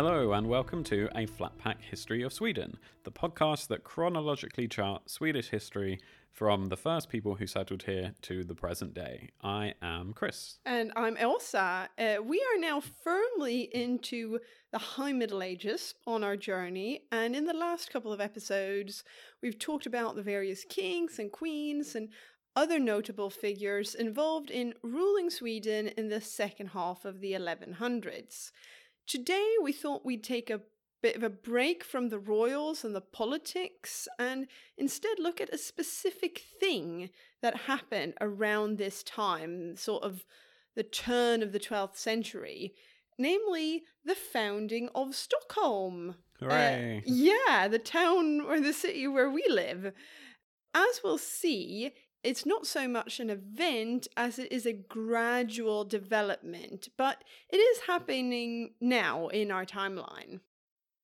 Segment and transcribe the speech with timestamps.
[0.00, 5.48] Hello, and welcome to A Flatpack History of Sweden, the podcast that chronologically charts Swedish
[5.48, 5.98] history
[6.30, 9.30] from the first people who settled here to the present day.
[9.42, 10.60] I am Chris.
[10.64, 11.88] And I'm Åsa.
[11.98, 14.38] Uh, we are now firmly into
[14.70, 19.02] the High Middle Ages on our journey, and in the last couple of episodes,
[19.42, 22.10] we've talked about the various kings and queens and
[22.54, 28.52] other notable figures involved in ruling Sweden in the second half of the 1100s.
[29.08, 30.60] Today, we thought we'd take a
[31.00, 35.56] bit of a break from the royals and the politics and instead look at a
[35.56, 37.08] specific thing
[37.40, 40.26] that happened around this time, sort of
[40.76, 42.74] the turn of the 12th century,
[43.18, 46.16] namely the founding of Stockholm.
[46.40, 46.98] Hooray!
[46.98, 49.94] Uh, yeah, the town or the city where we live.
[50.74, 56.88] As we'll see, it's not so much an event as it is a gradual development,
[56.96, 60.40] but it is happening now in our timeline.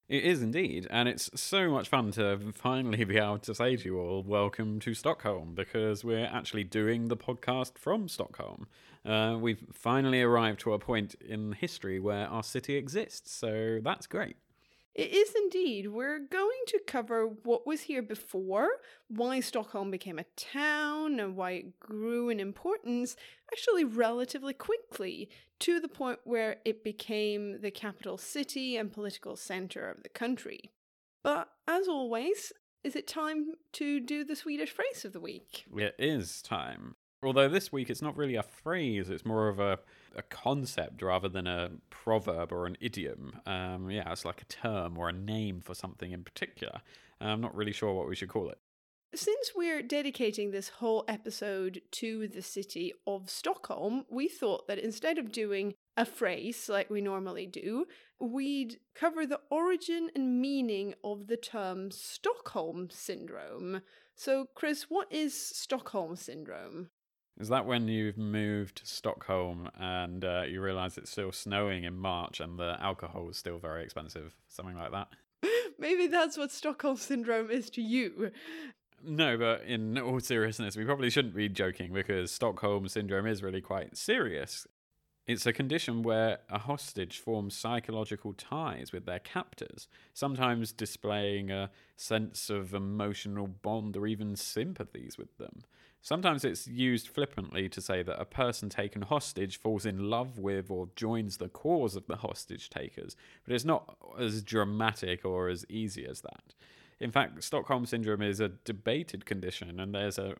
[0.07, 3.85] It is indeed, and it's so much fun to finally be able to say to
[3.85, 8.67] you all, welcome to Stockholm, because we're actually doing the podcast from Stockholm.
[9.05, 14.07] Uh, we've finally arrived to a point in history where our city exists, so that's
[14.07, 14.37] great.
[14.95, 15.89] It is indeed.
[15.89, 18.69] We're going to cover what was here before,
[19.09, 23.17] why Stockholm became a town, and why it grew in importance
[23.53, 25.29] actually relatively quickly
[25.61, 30.71] to the point where it became the capital city and political center of the country.
[31.25, 32.53] But as always,
[32.85, 35.65] is it time to do the Swedish phrase of the week?
[35.75, 36.97] It is time.
[37.25, 39.79] Although this week it's not really a phrase, it's more of a,
[40.15, 43.41] a concept rather than a proverb or an idiom.
[43.47, 46.83] Um, yeah, it's like a term or a name for something in particular.
[47.21, 48.59] I'm not really sure what we should call it.
[49.15, 55.19] Since we're dedicating this whole episode to the city of Stockholm, we thought that instead
[55.19, 57.87] of doing a phrase like we normally do,
[58.19, 63.83] we'd cover the origin and meaning of the term Stockholm Syndrome.
[64.17, 66.89] So, Chris, what is Stockholm Syndrome?
[67.39, 71.97] Is that when you've moved to Stockholm and uh, you realise it's still snowing in
[71.97, 74.37] March and the alcohol is still very expensive?
[74.49, 75.09] Something like that?
[75.79, 78.31] Maybe that's what Stockholm Syndrome is to you.
[79.03, 83.61] No, but in all seriousness, we probably shouldn't be joking because Stockholm Syndrome is really
[83.61, 84.67] quite serious.
[85.27, 91.71] It's a condition where a hostage forms psychological ties with their captors, sometimes displaying a
[91.97, 95.65] sense of emotional bond or even sympathies with them.
[96.05, 100.71] Sometimes it's used flippantly to say that a person taken hostage falls in love with
[100.71, 105.65] or joins the cause of the hostage takers, but it's not as dramatic or as
[105.71, 106.55] easy as that.
[107.01, 110.35] In fact, Stockholm Syndrome is a debated condition, and there's a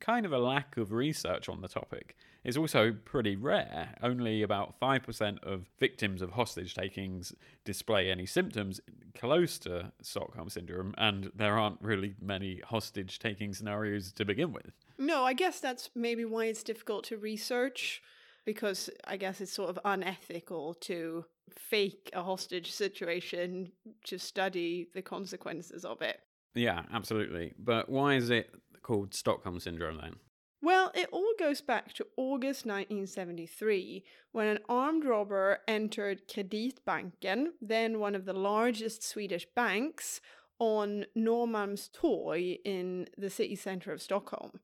[0.00, 2.16] kind of a lack of research on the topic.
[2.42, 3.96] It's also pretty rare.
[4.02, 7.34] Only about 5% of victims of hostage takings
[7.66, 8.80] display any symptoms
[9.14, 14.72] close to Stockholm Syndrome, and there aren't really many hostage taking scenarios to begin with.
[15.00, 18.02] No, I guess that's maybe why it's difficult to research
[18.44, 21.24] because I guess it's sort of unethical to
[21.58, 23.72] fake a hostage situation
[24.04, 26.20] to study the consequences of it.
[26.54, 27.54] Yeah, absolutely.
[27.58, 28.50] But why is it
[28.82, 30.16] called Stockholm Syndrome then?
[30.62, 37.98] Well, it all goes back to August 1973 when an armed robber entered Kreditbanken, then
[37.98, 40.20] one of the largest Swedish banks,
[40.60, 44.60] on Norrmalmstorg in the city centre of Stockholm.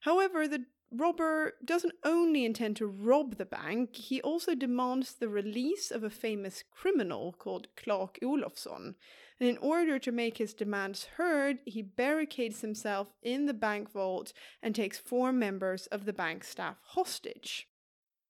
[0.00, 5.90] However, the robber doesn't only intend to rob the bank, he also demands the release
[5.90, 8.94] of a famous criminal called Clark Olofsson.
[9.40, 14.32] And in order to make his demands heard, he barricades himself in the bank vault
[14.62, 17.68] and takes four members of the bank staff hostage.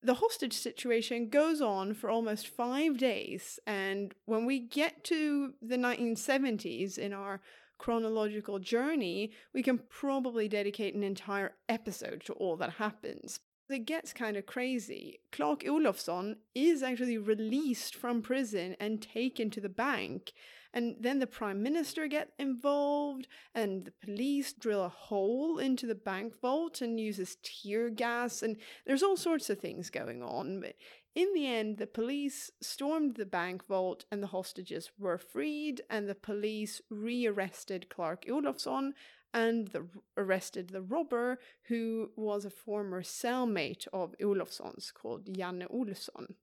[0.03, 5.77] The hostage situation goes on for almost five days, and when we get to the
[5.77, 7.41] 1970s in our
[7.79, 13.41] chronological journey, we can probably dedicate an entire episode to all that happens.
[13.71, 15.21] It gets kind of crazy.
[15.31, 20.33] Clark Olofsson is actually released from prison and taken to the bank.
[20.73, 25.95] And then the prime minister get involved, and the police drill a hole into the
[25.95, 30.61] bank vault and uses tear gas, and there's all sorts of things going on.
[30.61, 30.75] But
[31.19, 36.09] in the end, the police stormed the bank vault and the hostages were freed, and
[36.09, 38.93] the police rearrested Clark Olofsson
[39.35, 46.35] and the, arrested the robber, who was a former cellmate of Olofsson's called Janne Olsson.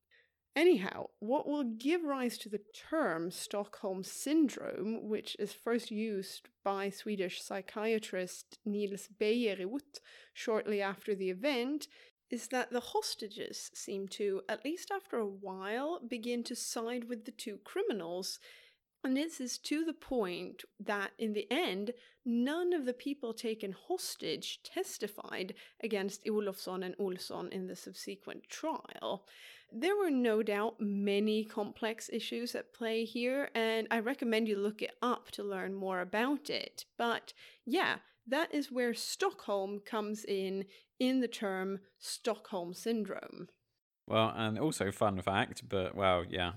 [0.57, 6.89] Anyhow, what will give rise to the term Stockholm Syndrome, which is first used by
[6.89, 9.99] Swedish psychiatrist Nils Bejerot
[10.33, 11.87] shortly after the event,
[12.35, 17.23] is that the hostages seem to, at least after a while, begin to side with
[17.23, 18.39] the two criminals.
[19.05, 21.91] And this is to the point that in the end,
[22.25, 29.25] none of the people taken hostage testified against Olofsson and Olsson in the subsequent trial.
[29.71, 34.81] There were no doubt many complex issues at play here, and I recommend you look
[34.81, 36.83] it up to learn more about it.
[36.97, 37.31] But
[37.65, 40.65] yeah, that is where Stockholm comes in
[40.99, 43.47] in the term Stockholm Syndrome.
[44.07, 46.53] Well, and also fun fact, but well, yeah,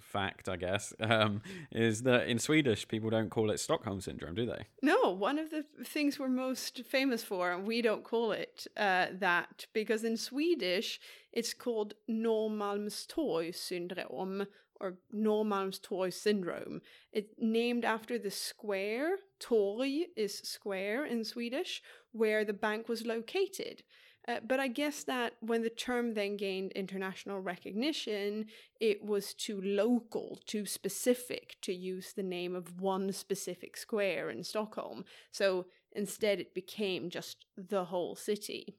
[0.00, 4.46] fact, I guess, um, is that in Swedish people don't call it Stockholm syndrome, do
[4.46, 4.66] they?
[4.82, 9.06] No, one of the things we're most famous for, and we don't call it uh,
[9.18, 11.00] that because in Swedish
[11.32, 14.46] it's called Norrmalmstorg syndrome
[14.82, 16.82] or Normans Norrmalmstorg syndrome.
[17.12, 19.16] It's named after the square.
[19.38, 23.84] Torg is square in Swedish, where the bank was located.
[24.28, 28.46] Uh, but I guess that when the term then gained international recognition,
[28.80, 34.44] it was too local, too specific to use the name of one specific square in
[34.44, 35.04] Stockholm.
[35.32, 38.76] So instead, it became just the whole city.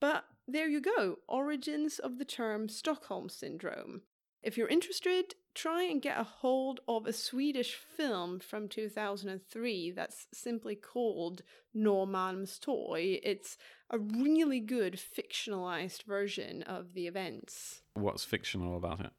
[0.00, 4.02] But there you go origins of the term Stockholm Syndrome.
[4.42, 10.26] If you're interested, try and get a hold of a Swedish film from 2003 that's
[10.32, 11.42] simply called
[11.76, 13.20] Norrmalmstorg.
[13.22, 13.56] It's
[13.90, 17.82] a really good fictionalized version of the events.
[17.94, 19.10] What's fictional about it?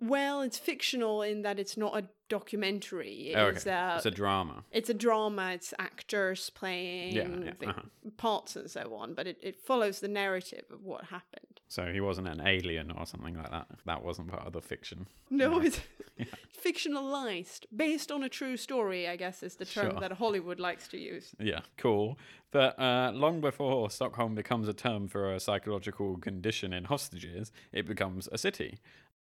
[0.00, 3.34] Well, it's fictional in that it's not a documentary.
[3.36, 3.76] Oh, It's, okay.
[3.76, 4.64] uh, it's a drama.
[4.72, 7.82] it's a drama, it's actors playing Yeah, yeah, the uh-huh.
[8.16, 11.51] parts and so on, but it, it follows the narrative of what happened.
[11.72, 13.66] So he wasn't an alien or something like that.
[13.86, 15.06] That wasn't part of the fiction.
[15.30, 15.66] No, Yeah.
[15.68, 15.80] it's
[16.64, 20.00] fictionalized, based on a true story, I guess is the term Sure.
[20.00, 21.34] that Hollywood likes to use.
[21.40, 22.18] Yeah, cool.
[22.50, 27.86] But uh, long before Stockholm becomes a term for a psychological condition in hostages, it
[27.86, 28.78] becomes a city.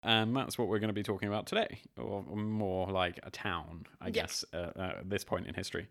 [0.03, 3.85] And that's what we're going to be talking about today, or more like a town,
[4.01, 4.11] I Yeah.
[4.11, 5.87] guess, uh, uh, at this point in history.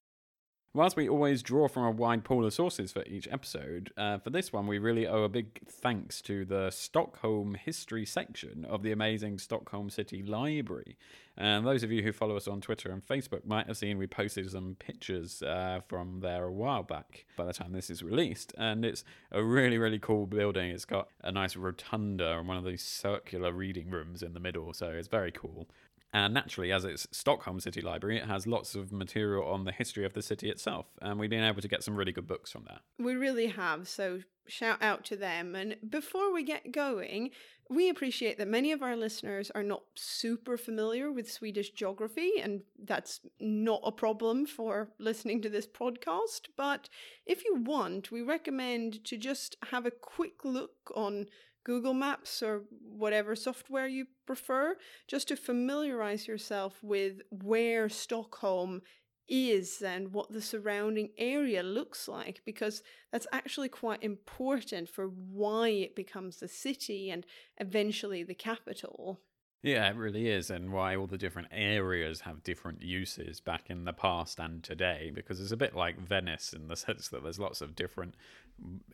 [0.74, 4.30] Whilst we always draw from a wide pool of sources for each episode, uh, for
[4.30, 8.90] this one we really owe a big thanks to the Stockholm history section of the
[8.90, 10.96] amazing Stockholm City Library.
[11.36, 14.06] And those of you who follow us on Twitter and Facebook might have seen we
[14.06, 18.54] posted some pictures uh, from there a while back by the time this is released.
[18.56, 20.70] And it's a really, really cool building.
[20.70, 24.72] It's got a nice rotunda and one of these circular reading rooms in the middle,
[24.72, 25.68] so it's very cool.
[26.12, 30.04] And naturally, as it's Stockholm City Library, it has lots of material on the history
[30.04, 30.86] of the city itself.
[31.00, 32.80] And we've been able to get some really good books from there.
[32.98, 35.54] We really have, so shout out to them.
[35.54, 37.30] And before we get going,
[37.70, 42.60] we appreciate that many of our listeners are not super familiar with Swedish geography, and
[42.84, 46.48] that's not a problem for listening to this podcast.
[46.56, 46.90] But
[47.24, 51.26] if you want, we recommend to just have a quick look on
[51.64, 54.76] Google Maps or whatever software you prefer,
[55.06, 58.82] just to familiarize yourself with where Stockholm
[59.28, 65.68] is and what the surrounding area looks like, because that's actually quite important for why
[65.68, 67.24] it becomes the city and
[67.58, 69.20] eventually the capital.
[69.62, 73.84] Yeah, it really is, and why all the different areas have different uses back in
[73.84, 77.38] the past and today, because it's a bit like Venice in the sense that there's
[77.38, 78.16] lots of different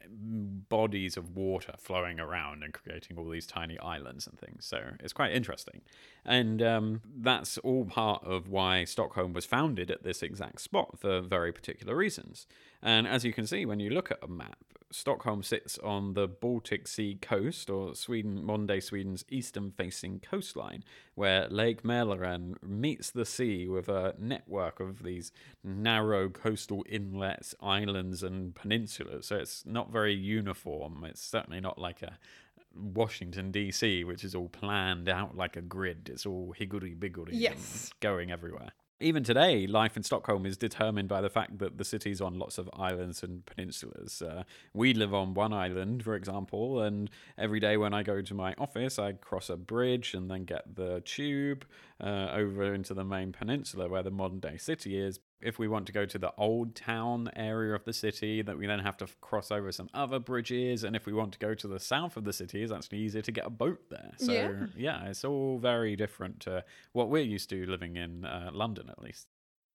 [0.09, 4.65] bodies of water flowing around and creating all these tiny islands and things.
[4.65, 5.83] So it's quite interesting.
[6.25, 11.21] And um, that's all part of why Stockholm was founded at this exact spot for
[11.21, 12.47] very particular reasons.
[12.83, 14.59] And as you can see when you look at a map,
[14.91, 20.83] Stockholm sits on the Baltic Sea coast, or Sweden, modern day Sweden's eastern facing coastline,
[21.15, 25.31] where Lake Mälaren meets the sea with a network of these
[25.62, 29.25] narrow coastal inlets, islands, and peninsulas.
[29.25, 31.05] So it's not very uniform.
[31.05, 32.19] It's certainly not like a
[32.75, 36.09] Washington DC, which is all planned out like a grid.
[36.12, 37.90] It's all higgledy biggledy, Yes.
[38.00, 38.71] going everywhere.
[39.00, 42.59] Even today, life in Stockholm is determined by the fact that the city's on lots
[42.59, 44.21] of islands and peninsulas.
[44.21, 44.43] Uh,
[44.75, 48.55] we live on one island, for example, and every day when I go to my
[48.59, 51.64] office, I cross a bridge and then get the tube
[52.00, 55.21] uh, over into the main peninsula where the modern day city is.
[55.40, 58.66] If we want to go to the old town area of the city, that we
[58.66, 60.83] then have to cross over some other bridges.
[60.85, 63.23] And if we want to go to the south of the city, it's actually easier
[63.23, 64.12] to get a boat there.
[64.16, 64.66] So Yeah.
[64.76, 69.00] yeah, it's all very different to what we're used to living in uh, London, at
[69.02, 69.28] least.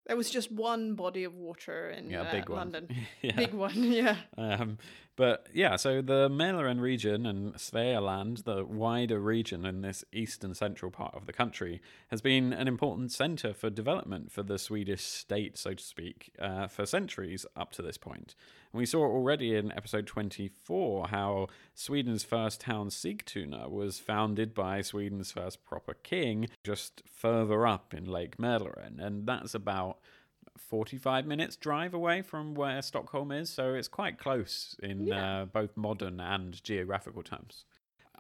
[0.06, 2.58] There was just one body of water in Yeah, uh, big one.
[2.60, 2.96] London.
[3.22, 3.36] yeah.
[3.36, 4.18] Big one, yeah.
[4.38, 4.78] Um,
[5.16, 10.90] But yeah, so the Mälaren region and Svealand, the wider region in this eastern central
[10.90, 15.56] part of the country, has been an important centre for development for the Swedish state,
[15.56, 18.34] so to speak, uh, for centuries up to this point.
[18.74, 24.82] And we saw already in episode 24 how Sweden's first town, Sigtuna, was founded by
[24.82, 29.00] Sweden's first proper king just further up in Lake Mälaren.
[29.00, 30.00] And that's about
[30.58, 35.42] 45 minutes drive away from where Stockholm is, so it's quite close in Yeah.
[35.42, 37.65] uh, both modern and geographical terms.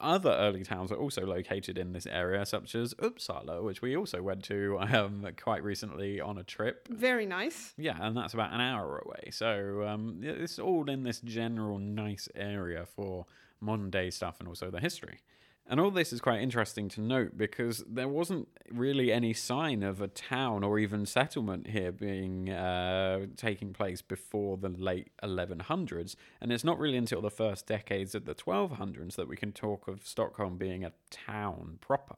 [0.03, 4.21] Other early towns are also located in this area, such as Uppsala, which we also
[4.21, 6.89] went to um, quite recently on a trip.
[6.89, 7.73] Very nice.
[7.77, 9.29] Yeah, and that's about an hour away.
[9.31, 13.25] So um, it's all in this general nice area for
[13.61, 15.21] modern day stuff and also the history.
[15.65, 20.01] And all this is quite interesting to note because there wasn't really any sign of
[20.01, 26.51] a town or even settlement here being uh, taking place before the late 1100s, and
[26.51, 30.05] it's not really until the first decades of the 1200s that we can talk of
[30.05, 32.17] Stockholm being a town proper.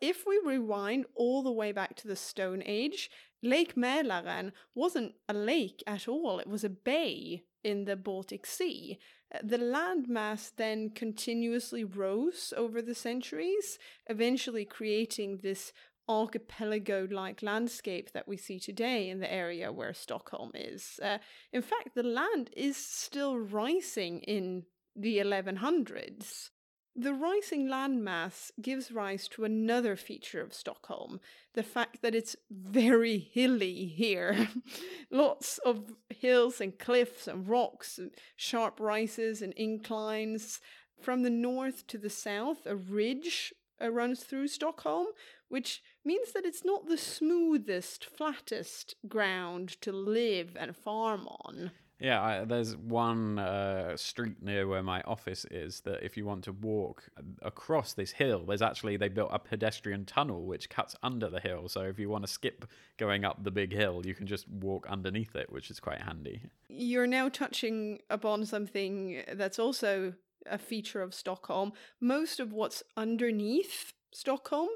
[0.00, 3.10] If we rewind all the way back to the Stone Age,
[3.42, 8.98] Lake Mälaren wasn't a lake at all, it was a bay in the Baltic Sea.
[9.42, 15.72] The landmass then continuously rose over the centuries, eventually creating this
[16.08, 20.98] archipelago like landscape that we see today in the area where Stockholm is.
[21.02, 21.18] Uh,
[21.52, 24.64] in fact, the land is still rising in
[24.96, 26.50] the 1100s.
[26.94, 31.20] The rising landmass gives rise to another feature of Stockholm
[31.54, 34.48] the fact that it's very hilly here.
[35.10, 40.60] Lots of hills and cliffs and rocks, and sharp rises and inclines.
[41.00, 45.06] From the north to the south, a ridge uh, runs through Stockholm,
[45.48, 51.72] which means that it's not the smoothest, flattest ground to live and farm on.
[52.02, 56.42] Yeah, I, there's one uh, street near where my office is that if you want
[56.44, 57.04] to walk
[57.42, 61.68] across this hill, there's actually they built a pedestrian tunnel which cuts under the hill.
[61.68, 62.66] So if you want to skip
[62.96, 66.42] going up the big hill, you can just walk underneath it, which is quite handy.
[66.68, 70.14] You're now touching upon something that's also
[70.50, 71.72] a feature of Stockholm.
[72.00, 74.70] Most of what's underneath Stockholm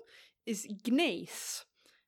[0.46, 1.64] is gneiss,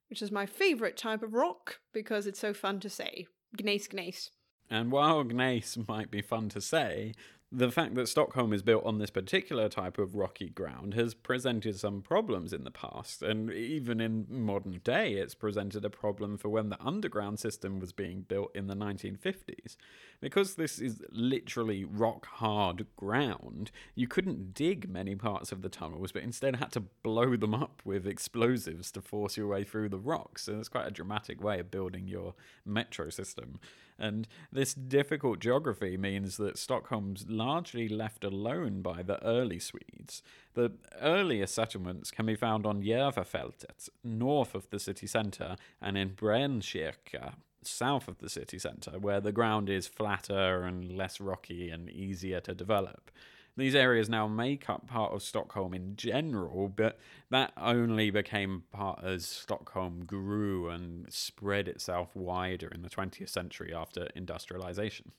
[0.09, 3.27] which is my favorite type of rock because it's so fun to say.
[3.61, 4.29] Gneiss, gneiss.
[4.69, 7.13] And while gneiss might be fun to say,
[7.51, 11.79] the fact that Stockholm is built on this particular type of rocky ground has presented
[11.79, 16.49] some problems in the past, and even in modern day, it's presented a problem for
[16.49, 19.77] when the underground system was being built in the 1950s.
[20.21, 26.11] Because this is literally rock hard ground, you couldn't dig many parts of the tunnels,
[26.11, 29.97] but instead had to blow them up with explosives to force your way through the
[29.97, 30.43] rocks.
[30.43, 33.59] So it's quite a dramatic way of building your metro system.
[33.99, 40.23] And this difficult geography means that Stockholm's largely left alone by the early Swedes.
[40.53, 46.11] The earliest settlements can be found on Järvafältet, north of the city centre, and in
[46.11, 51.89] Brännkyrka, south of the city centre, where the ground is flatter and less rocky and
[51.89, 53.11] easier to develop.
[53.59, 56.97] These areas now make up part of Stockholm in general, but
[57.29, 63.73] that only became part as Stockholm grew and spread itself wider in the 20th century
[63.75, 65.11] after industrialization.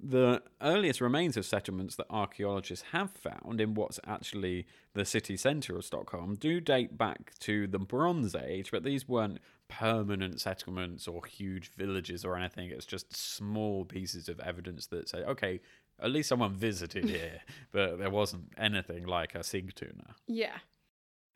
[0.00, 5.76] The earliest remains of settlements that archaeologists have found in what's actually the city centre
[5.76, 11.24] of Stockholm do date back to the Bronze Age, but these weren't permanent settlements or
[11.26, 12.70] huge villages or anything.
[12.70, 15.60] It's just small pieces of evidence that say, okay,
[16.00, 17.40] at least someone visited here,
[17.72, 20.14] but there wasn't anything like a Sigtuna.
[20.26, 20.58] Yeah.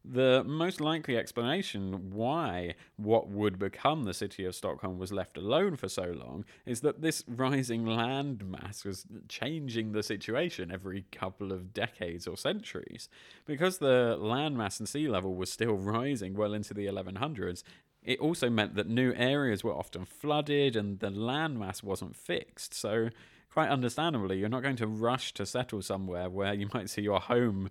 [0.05, 5.77] The most likely explanation why what would become the city of Stockholm was left alone
[5.77, 11.53] for so long is that this rising land mass was changing the situation every couple
[11.53, 13.09] of decades or centuries.
[13.47, 17.63] Because the land mass and sea level was still rising well into the 1100s,
[18.03, 22.75] it also meant that new areas were often flooded and the land mass wasn't fixed.
[22.75, 23.11] So,
[23.53, 27.21] quite understandably, you're not going to rush to settle somewhere where you might see your
[27.21, 27.71] home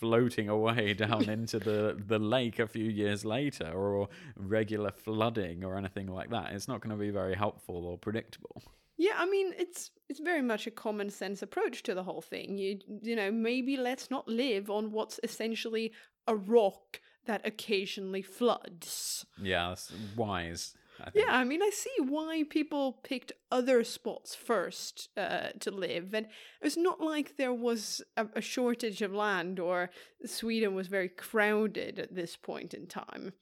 [0.00, 5.78] floating away down into the, the lake a few years later or regular flooding or
[5.78, 6.52] anything like that.
[6.52, 8.62] It's not going to be very helpful or predictable.
[8.98, 12.58] Yeah, I mean it's it's very much a common sense approach to the whole thing.
[12.58, 15.92] You you know, maybe let's not live on what's essentially
[16.28, 19.26] a rock that occasionally floods.
[19.40, 20.74] Yeah, that's wise.
[21.14, 26.14] Yeah, I mean, I see why people picked other spots first uh, to live.
[26.14, 26.26] And
[26.60, 29.90] it's not like there was a, a shortage of land or
[30.24, 33.32] Sweden was very crowded at this point in time.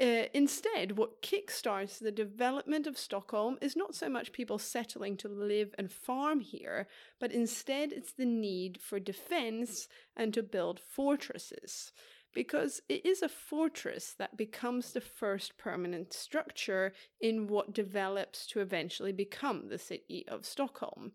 [0.00, 5.28] Uh, instead, what kickstarts the development of Stockholm is not so much people settling to
[5.28, 6.88] live and farm here,
[7.20, 9.86] but instead it's the need for defense
[10.16, 11.92] and to build fortresses.
[12.34, 18.60] Because it is a fortress that becomes the first permanent structure in what develops to
[18.60, 21.12] eventually become the city of Stockholm.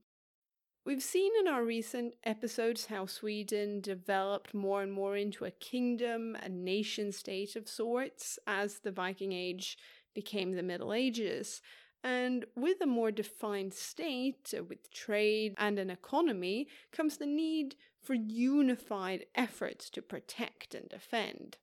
[0.85, 6.37] We've seen in our recent episodes how Sweden developed more and more into a kingdom,
[6.41, 9.77] a nation state of sorts, as the Viking Age
[10.15, 11.61] became the Middle Ages.
[12.03, 17.75] And with a more defined state, uh, with trade and an economy, comes the need
[18.03, 21.57] for unified efforts to protect and defend.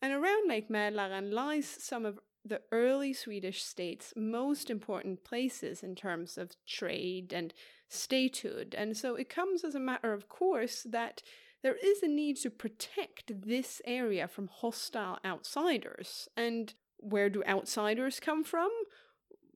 [0.00, 5.94] And around Lake Mälaren lies some of the early Swedish state's most important places in
[5.94, 7.54] terms of trade and
[7.88, 8.74] statehood.
[8.76, 11.22] And so it comes as a matter of course that
[11.62, 16.28] there is a need to protect this area from hostile outsiders.
[16.36, 18.70] And where do outsiders come from?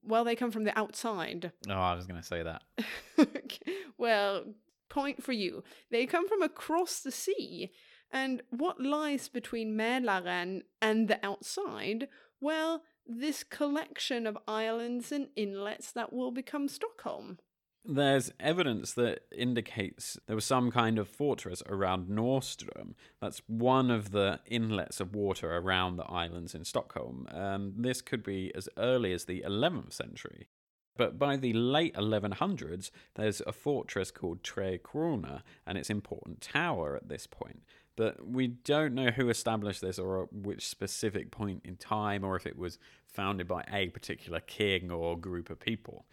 [0.03, 1.53] Well, they come from the outside.
[1.69, 2.63] Oh, I was going to say that.
[3.99, 4.45] well,
[4.89, 5.63] point for you.
[5.91, 7.73] They come from across the sea.
[8.11, 12.09] And what lies between Mälaren and the outside?
[12.41, 17.39] Well, this collection of islands and inlets that will become Stockholm
[17.89, 22.95] there's evidence that indicates there was some kind of fortress around Norrström.
[23.21, 27.27] That's one of the inlets of water around the islands in Stockholm.
[27.31, 30.49] Um, this could be as early as the 11th century.
[30.99, 36.97] But by the late 1100s, there's a fortress called Tre Kronor and its important tower
[36.97, 37.63] at this point.
[37.97, 42.37] But we don't know who established this or at which specific point in time, or
[42.37, 46.05] if it was founded by a particular king or group of people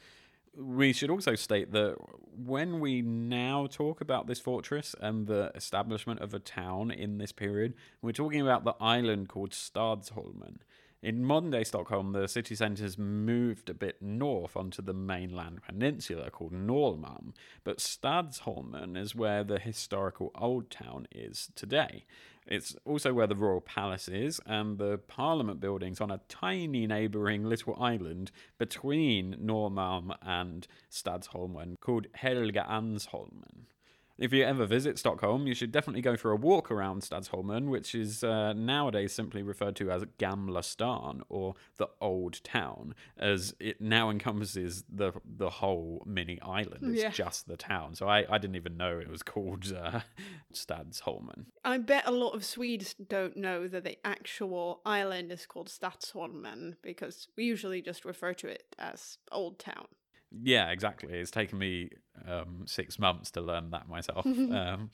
[0.57, 1.95] we should also state that
[2.35, 7.31] when we now talk about this fortress and the establishment of a town in this
[7.31, 10.59] period, we're talking about the island called Stadsholmen.
[11.05, 15.62] In modern day Stockholm, the city centre has moved a bit north onto the mainland
[15.62, 22.05] peninsula called Norrmalm, but Stadsholmen is where the historical old town is today.
[22.47, 27.43] It's also where the royal palace is and the parliament buildings on a tiny neighbouring
[27.43, 33.68] little island between Norrmalm and Stadsholmen called Helgeandsholmen
[34.17, 37.93] if you ever visit Stockholm, you should definitely go for a walk around Stadsholmen, which
[37.93, 43.81] is uh, nowadays simply referred to as Gamla Stan or the Old Town, as it
[43.81, 46.79] now encompasses the the whole mini island.
[46.93, 47.09] It's yeah.
[47.09, 47.95] just the town.
[47.95, 50.01] So I, I didn't even know it was called uh,
[50.53, 51.45] Stadsholmen.
[51.63, 56.75] I bet a lot of Swedes don't know that the actual island is called Stadsholmen
[56.81, 59.87] because we usually just refer to it as Old Town.
[60.31, 61.14] Yeah, exactly.
[61.14, 61.90] It's taken me
[62.27, 64.25] um, six months to learn that myself.
[64.25, 64.92] um,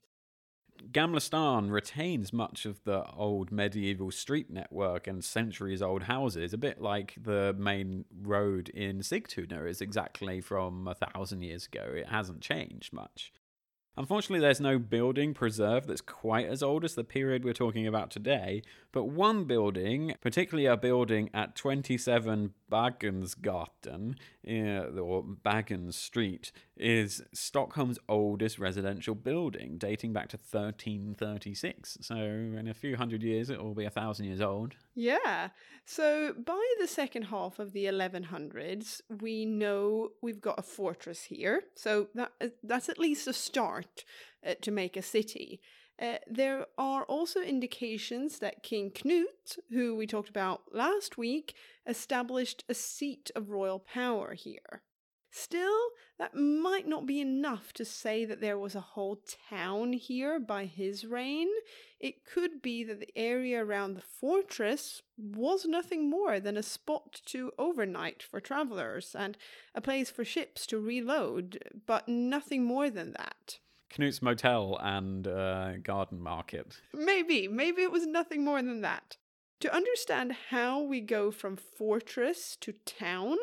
[0.91, 6.57] Gamla Stan retains much of the old medieval street network and centuries old houses, a
[6.57, 11.85] bit like the main road in Sigtuna is exactly from a thousand years ago.
[11.95, 13.31] It hasn't changed much.
[13.97, 18.09] Unfortunately, there's no building preserved that's quite as old as the period we're talking about
[18.09, 24.15] today, but one building, particularly a building at 27 Baggensgatan,
[24.47, 31.97] uh, or Baggins Street, is Stockholm's oldest residential building, dating back to 1336.
[32.01, 34.75] So, in a few hundred years, it will be a thousand years old.
[34.95, 35.49] Yeah.
[35.85, 41.63] So, by the second half of the 1100s, we know we've got a fortress here.
[41.75, 43.80] So, that, uh, that's at least a start
[44.45, 45.61] uh, to make a city.
[46.01, 51.53] Uh, there are also indications that King Knut, who we talked about last week,
[51.85, 54.81] established a seat of royal power here.
[55.33, 55.79] Still,
[56.19, 60.65] that might not be enough to say that there was a whole town here by
[60.65, 61.47] his reign.
[62.01, 67.21] It could be that the area around the fortress was nothing more than a spot
[67.27, 69.37] to overnight for travelers and
[69.73, 73.59] a place for ships to reload, but nothing more than that.
[73.97, 76.81] Knut's Motel and uh, Garden Market.
[76.93, 79.17] Maybe, maybe it was nothing more than that.
[79.61, 83.37] To understand how we go from fortress to town,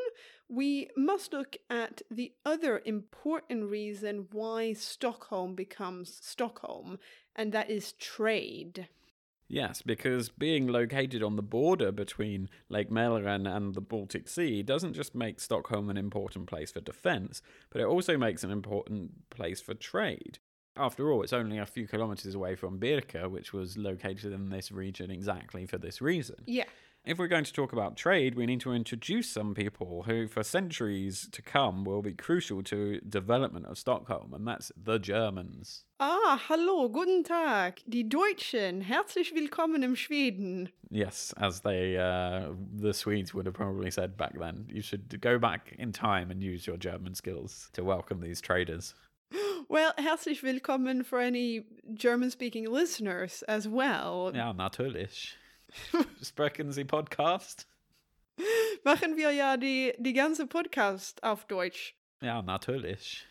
[0.49, 6.99] we must look at the other important reason why Stockholm becomes Stockholm,
[7.37, 8.89] and that is trade.
[9.49, 14.93] Yes, because being located on the border between Lake Mälaren and the Baltic Sea doesn't
[14.93, 19.61] just make Stockholm an important place for defence, but it also makes an important place
[19.61, 20.39] for trade.
[20.77, 24.71] After all, it's only a few kilometres away from Birka, which was located in this
[24.71, 26.37] region exactly for this reason.
[26.47, 26.67] Yeah.
[27.05, 30.43] If we're going to talk about trade, we need to introduce some people who, for
[30.43, 35.85] centuries to come, will be crucial to development of Stockholm, and that's the Germans.
[36.01, 38.83] Ah, hallo, guten Tag, die Deutschen.
[38.83, 40.69] Herzlich willkommen im Schweden.
[40.91, 44.67] Yes, as they uh, the Swedes would have probably said back then.
[44.69, 48.95] You should go back in time and use your German skills to welcome these traders.
[49.71, 54.33] Well, herzlich willkommen for any German-speaking listeners as well.
[54.35, 55.37] Ja, natürlich.
[56.23, 57.67] Sprechen Sie Podcast?
[58.85, 61.95] Machen wir ja die, die ganze Podcast auf Deutsch.
[62.21, 63.27] Ja, natürlich.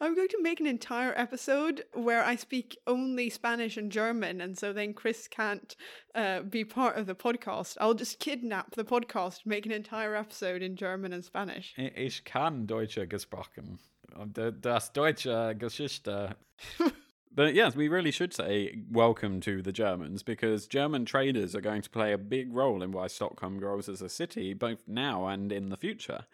[0.00, 4.56] I'm going to make an entire episode where I speak only Spanish and German, and
[4.56, 5.74] so then Chris can't
[6.14, 7.76] uh, be part of the podcast.
[7.80, 11.74] I'll just kidnap the podcast, make an entire episode in German and Spanish.
[11.76, 13.80] Ich kann Deutsche gesprochen.
[14.60, 16.36] Das deutsche Geschichte.
[17.36, 21.82] But yes, we really should say welcome to the Germans because German traders are going
[21.82, 25.52] to play a big role in why Stockholm grows as a city, both now and
[25.52, 26.24] in the future.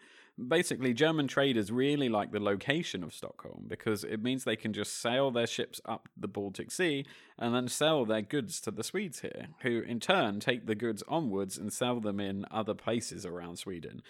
[0.47, 5.01] Basically, German traders really like the location of Stockholm because it means they can just
[5.01, 7.05] sail their ships up the Baltic Sea
[7.37, 11.03] and then sell their goods to the Swedes here, who in turn take the goods
[11.09, 14.01] onwards and sell them in other places around Sweden.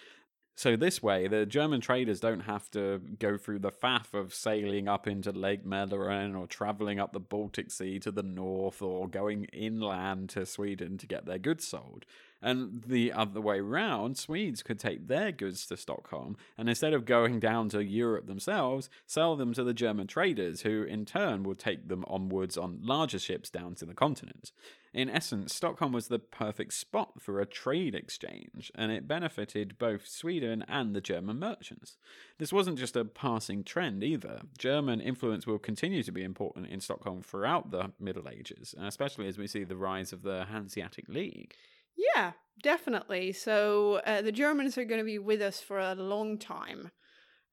[0.55, 4.87] So this way, the German traders don't have to go through the faff of sailing
[4.87, 9.45] up into Lake Mälaren or traveling up the Baltic Sea to the north or going
[9.45, 12.05] inland to Sweden to get their goods sold.
[12.39, 17.05] And the other way round, Swedes could take their goods to Stockholm and instead of
[17.05, 21.57] going down to Europe themselves, sell them to the German traders, who in turn would
[21.57, 24.51] take them onwards on larger ships down to the continent.
[24.93, 30.07] In essence, Stockholm was the perfect spot for a trade exchange, and it benefited both
[30.07, 31.97] Sweden and the German merchants.
[32.37, 34.41] This wasn't just a passing trend either.
[34.57, 39.39] German influence will continue to be important in Stockholm throughout the Middle Ages, especially as
[39.39, 41.55] we see the rise of the Hanseatic League.
[41.95, 43.31] Yeah, definitely.
[43.33, 46.91] So uh, the Germans are going to be with us for a long time.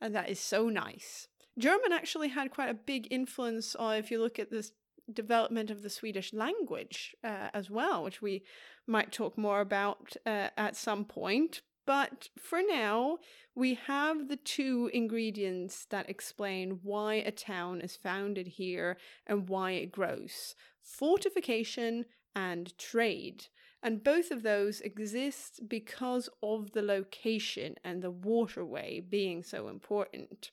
[0.00, 1.28] And that is so nice.
[1.58, 4.72] German actually had quite a big influence uh, if you look at this
[5.14, 8.42] development of the Swedish language uh, as well, which we
[8.86, 11.62] might talk more about uh, at some point.
[11.86, 13.18] But for now,
[13.54, 18.96] we have the two ingredients that explain why a town is founded here
[19.26, 23.46] and why it grows fortification and trade.
[23.82, 30.50] And both of those exist because of the location and the waterway being so important.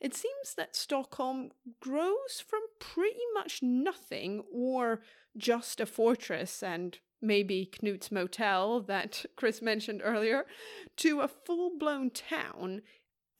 [0.00, 5.00] It seems that Stockholm grows from pretty much nothing or
[5.36, 10.46] just a fortress and maybe Knut's Motel that Chris mentioned earlier
[10.96, 12.82] to a full blown town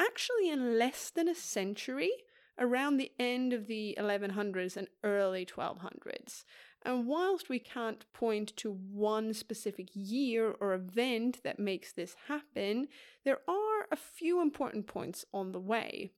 [0.00, 2.10] actually in less than a century
[2.58, 6.44] around the end of the 1100s and early 1200s.
[6.82, 12.88] And whilst we can't point to one specific year or event that makes this happen,
[13.24, 16.12] there are a few important points on the way.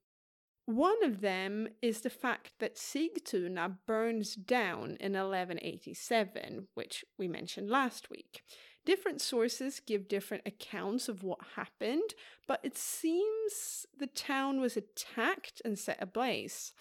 [0.71, 7.69] One of them is the fact that Sigtuna burns down in 1187, which we mentioned
[7.69, 8.45] last week.
[8.85, 12.15] Different sources give different accounts of what happened,
[12.47, 16.73] but it seems the town was attacked and set ablaze.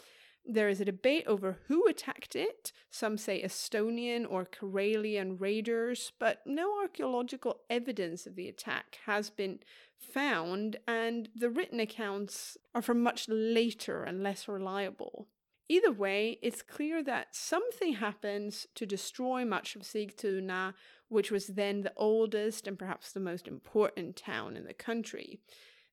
[0.46, 2.72] There is a debate over who attacked it.
[2.92, 9.60] Some say Estonian or Karelian raiders, but no archaeological evidence of the attack has been
[10.00, 15.28] found, and the written accounts are from much later and less reliable.
[15.68, 20.74] Either way, it's clear that something happens to destroy much of Sigtuna,
[21.10, 25.40] which was then the oldest and perhaps the most important town in the country.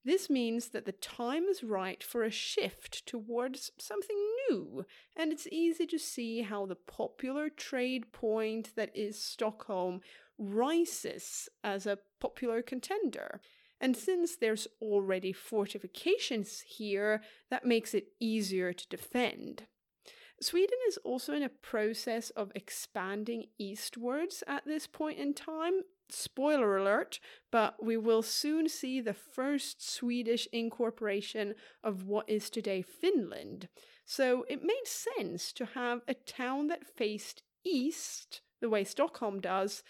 [0.03, 4.17] This means that the time is right for a shift towards something
[4.49, 10.01] new, and it's easy to see how the popular trade point that is Stockholm
[10.39, 13.41] rises as a popular contender.
[13.81, 19.65] And since there's already fortifications here, that makes it easier to defend.
[20.41, 26.77] Sweden is also in a process of expanding eastwards at this point in time, spoiler
[26.77, 33.69] alert, but we will soon see the first Swedish incorporation of what is today Finland.
[34.05, 39.83] So it made sense to have a town that faced east, the way Stockholm does,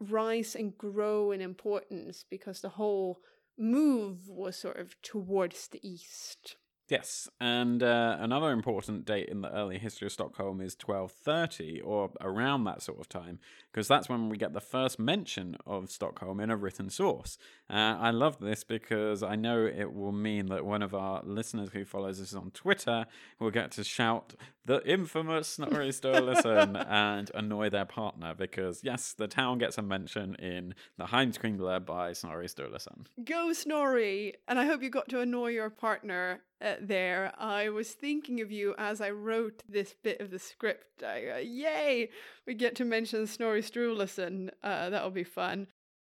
[0.00, 3.20] rise and grow in importance because the whole
[3.58, 6.56] move was sort of towards the east.
[6.90, 12.10] Yes, and uh, another important date in the early history of Stockholm is 1230, or
[12.20, 13.38] around that sort of time,
[13.70, 17.38] because that's when we get the first mention of Stockholm in a written source.
[17.70, 21.68] Uh, I love this because I know it will mean that one of our listeners
[21.72, 23.06] who follows us on Twitter
[23.38, 29.28] will get to shout the infamous Snorri Sturluson and annoy their partner, because yes, the
[29.28, 33.06] town gets a mention in the Heimskringla by Snorri Sturluson.
[33.24, 34.34] Go Snorri!
[34.48, 37.32] And I hope you got to annoy your partner uh, there.
[37.38, 41.02] I was thinking of you as I wrote this bit of the script.
[41.02, 42.10] I, uh, yay!
[42.46, 44.50] We get to mention Snorri Sturluson.
[44.62, 45.68] Uh, that'll be fun.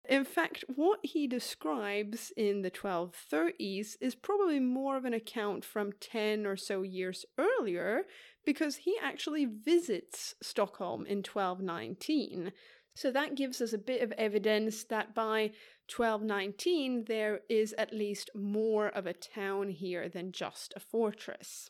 [0.07, 5.93] In fact, what he describes in the 1230s is probably more of an account from
[5.93, 8.03] 10 or so years earlier
[8.45, 12.51] because he actually visits Stockholm in 1219.
[12.95, 15.51] So that gives us a bit of evidence that by
[15.93, 21.69] 1219 there is at least more of a town here than just a fortress.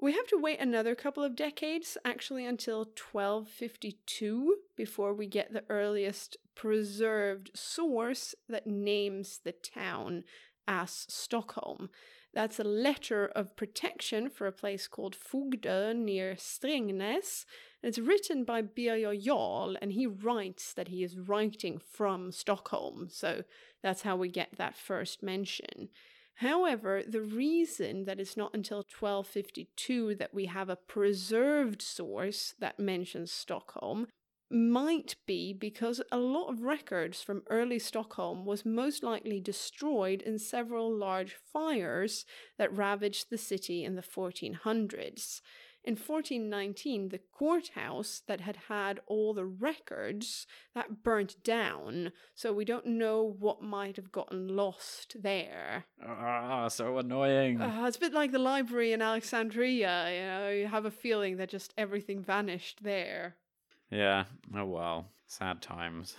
[0.00, 5.64] We have to wait another couple of decades, actually until 1252, before we get the
[5.68, 10.24] earliest preserved source that names the town
[10.66, 11.90] as Stockholm.
[12.32, 17.44] That's a letter of protection for a place called Fogdö near Strängnäs.
[17.84, 23.08] And it's written by Birger Jarl, and he writes that he is writing from Stockholm.
[23.10, 23.44] So
[23.82, 25.90] that's how we get that first mention.
[26.36, 32.80] However, the reason that it's not until 1252 that we have a preserved source that
[32.80, 34.06] mentions Stockholm
[34.50, 40.38] might be because a lot of records from early Stockholm was most likely destroyed in
[40.38, 42.24] several large fires
[42.56, 45.42] that ravaged the city in the 1400s.
[45.86, 52.64] In 1419, the courthouse that had had all the records that burnt down, so we
[52.64, 55.84] don't know what might have gotten lost there.
[56.02, 57.60] Ah, so annoying.
[57.60, 61.36] Uh, it's a bit like the library in Alexandria, you know, you have a feeling
[61.36, 63.36] that just everything vanished there.
[63.90, 64.24] Yeah,
[64.56, 66.16] oh well, sad times.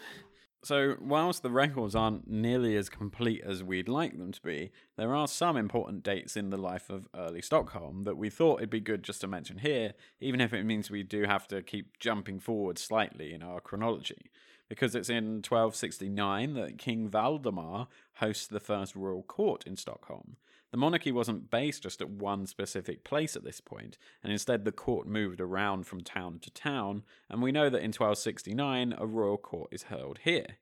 [0.65, 5.13] So, whilst the records aren't nearly as complete as we'd like them to be, there
[5.13, 8.79] are some important dates in the life of early Stockholm that we thought it'd be
[8.79, 12.39] good just to mention here, even if it means we do have to keep jumping
[12.39, 14.31] forward slightly in our chronology.
[14.67, 20.35] Because it's in 1269 that King Valdemar hosts the first royal court in Stockholm.
[20.75, 24.73] The monarchy wasn't based just at one specific place at this point, and instead the
[24.73, 29.37] court moved around from town to town, and we know that in 1269 a royal
[29.37, 30.57] court is held here.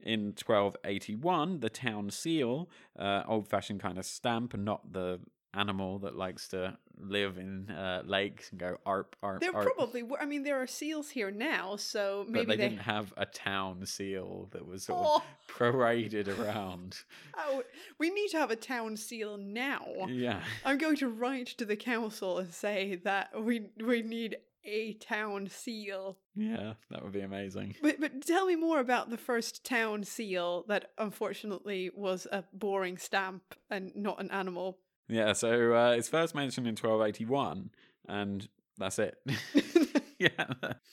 [0.00, 5.20] In 1281, the town seal, uh, old fashioned kind of stamp, and not the
[5.54, 9.40] animal that likes to live in uh, lakes and go arp arp.
[9.40, 9.66] There arp.
[9.76, 10.20] probably were.
[10.20, 13.84] I mean, there are seals here now, so maybe but they, didn't have a town
[13.86, 15.16] seal that was sort Oh.
[15.16, 15.22] of
[15.56, 16.98] paraded around.
[17.36, 17.62] Oh,
[17.98, 19.84] we need to have a town seal now.
[20.08, 20.42] Yeah.
[20.64, 25.48] I'm going to write to the council and say that we we need a town
[25.48, 26.18] seal.
[26.36, 27.74] Yeah, that would be amazing.
[27.82, 32.96] But but tell me more about the first town seal that unfortunately was a boring
[32.98, 34.78] stamp and not an animal.
[35.08, 37.70] Yeah, so uh, it's first mentioned in 1281,
[38.08, 39.16] and that's it.
[40.18, 40.28] yeah,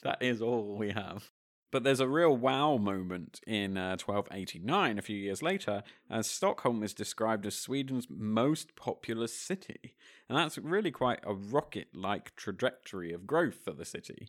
[0.02, 1.30] that is all we have.
[1.72, 6.82] But there's a real wow moment in uh, 1289, a few years later, as Stockholm
[6.82, 9.94] is described as Sweden's most populous city.
[10.28, 14.28] And that's really quite a rocket like trajectory of growth for the city.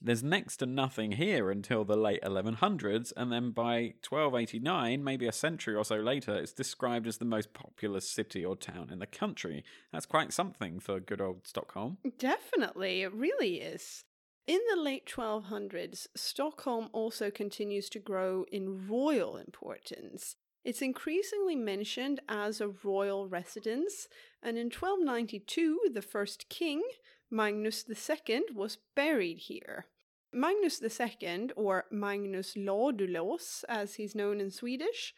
[0.00, 5.32] There's next to nothing here until the late 1100s, and then by 1289, maybe a
[5.32, 9.06] century or so later, it's described as the most populous city or town in the
[9.06, 9.64] country.
[9.92, 11.98] That's quite something for good old Stockholm.
[12.18, 14.04] Definitely, it really is.
[14.46, 20.36] In the late 1200s, Stockholm also continues to grow in royal importance.
[20.64, 24.08] It's increasingly mentioned as a royal residence,
[24.42, 26.82] and in 1292, the first king,
[27.30, 29.86] Magnus II, was buried here.
[30.32, 35.14] Magnus II, or Magnus Ladulås, as he's known in Swedish,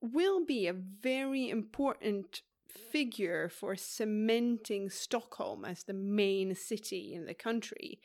[0.00, 7.34] will be a very important figure for cementing Stockholm as the main city in the
[7.34, 8.00] country.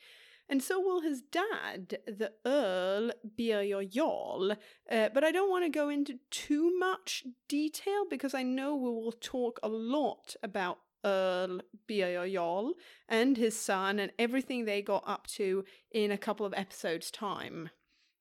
[0.50, 4.52] And so will his dad, the Earl Birger Jarl.
[4.90, 8.88] Uh, but I don't want to go into too much detail because I know we
[8.88, 12.72] will talk a lot about Earl Birger
[13.08, 17.70] and his son and everything they got up to in a couple of episodes' time.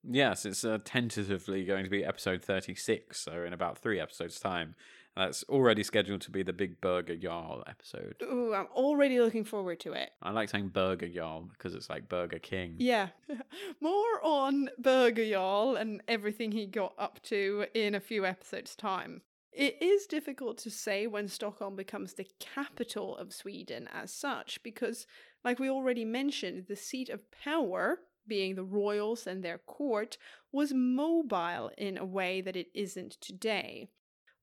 [0.03, 4.75] Yes, it's uh, tentatively going to be episode 36, so in about three episodes' time.
[5.17, 8.17] That's already scheduled to be the Big Burger Jarl episode.
[8.21, 10.11] Ooh, I'm already looking forward to it.
[10.21, 12.75] I like saying Burger Jarl because it's like Burger King.
[12.77, 13.07] Yeah.
[13.81, 19.23] More on Burger Jarl and everything he got up to in a few episodes' time.
[19.51, 25.07] It is difficult to say when Stockholm becomes the capital of Sweden as such, because,
[25.43, 30.17] like we already mentioned, the seat of power, being the royals and their court,
[30.51, 33.89] was mobile in a way that it isn't today.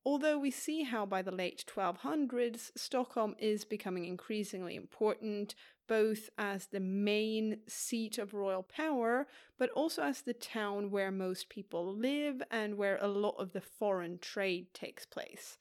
[0.06, 5.54] Although we see how by the late 1200s, Stockholm is becoming increasingly important,
[5.88, 9.26] both as the main seat of royal power,
[9.58, 13.62] but also as the town where most people live and where a lot of the
[13.62, 15.56] foreign trade takes place.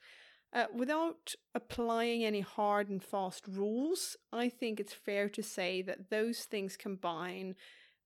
[0.51, 6.10] Uh, without applying any hard and fast rules, I think it's fair to say that
[6.10, 7.56] those things combine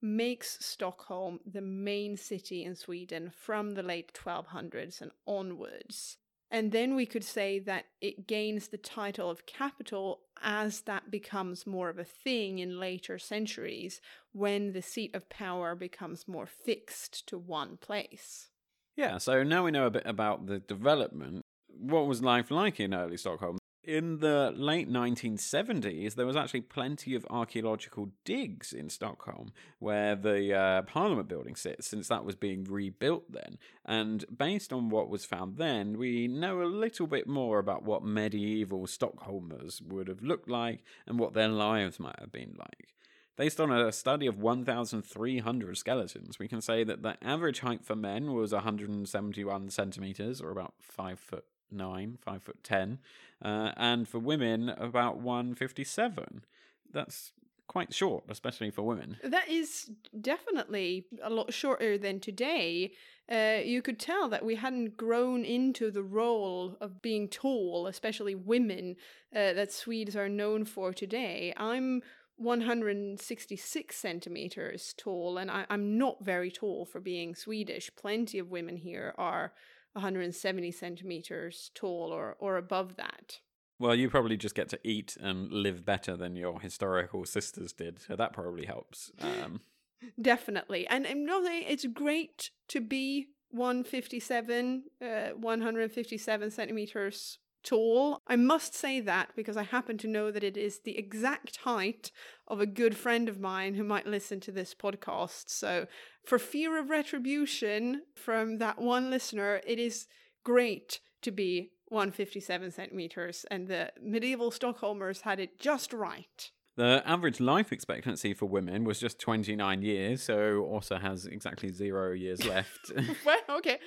[0.04, 6.18] makes Stockholm the main city in Sweden from the late 1200s and onwards.
[6.50, 11.68] And then we could say that it gains the title of capital as that becomes
[11.68, 14.00] more of a thing in later centuries
[14.32, 18.50] when the seat of power becomes more fixed to one place.
[18.96, 21.42] Yeah, so now we know a bit about the development.
[21.68, 23.58] What was life like in early Stockholm?
[23.88, 30.54] In the late 1970s, there was actually plenty of archaeological digs in Stockholm where the
[30.54, 33.58] uh, Parliament building sits, since that was being rebuilt then.
[33.86, 38.04] And based on what was found then, we know a little bit more about what
[38.04, 42.94] medieval Stockholmers would have looked like and what their lives might have been like.
[43.38, 47.96] Based on a study of 1,300 skeletons, we can say that the average height for
[47.96, 53.00] men was 171 centimeters, or about 5 foot nine, five foot ten,
[53.42, 56.46] uh, and for women about one fifty seven.
[56.92, 57.34] That's
[57.68, 59.18] quite short, especially for women.
[59.24, 62.94] That is definitely a lot shorter than today.
[63.30, 68.36] Uh, you could tell that we hadn't grown into the role of being tall, especially
[68.36, 68.96] women,
[69.36, 71.54] uh, that Swedes are known for today.
[71.58, 72.02] I'm
[72.38, 77.90] 166 centimeters tall, and I, am not very tall for being Swedish.
[77.96, 79.52] Plenty of women here are
[79.94, 83.40] 170 centimeters tall or, or above that.
[83.80, 88.00] Well, you probably just get to eat and live better than your historical sisters did,
[88.02, 89.12] so that probably helps.
[89.22, 89.62] Um,
[90.22, 98.22] Definitely, and, and no, it's great to be 157, uh, 157 centimeters tall.
[98.28, 102.12] I must say that because I happen to know that it is the exact height
[102.48, 105.46] of a good friend of mine who might listen to this podcast.
[105.48, 105.88] So,
[106.26, 110.08] for fear of retribution from that one listener, it is
[110.44, 116.52] great to be 157 centimeters, and the medieval Stockholmers had it just right.
[116.76, 122.12] The average life expectancy for women was just 29 years, so Åsa has exactly zero
[122.12, 122.92] years left.
[123.26, 123.80] well, okay.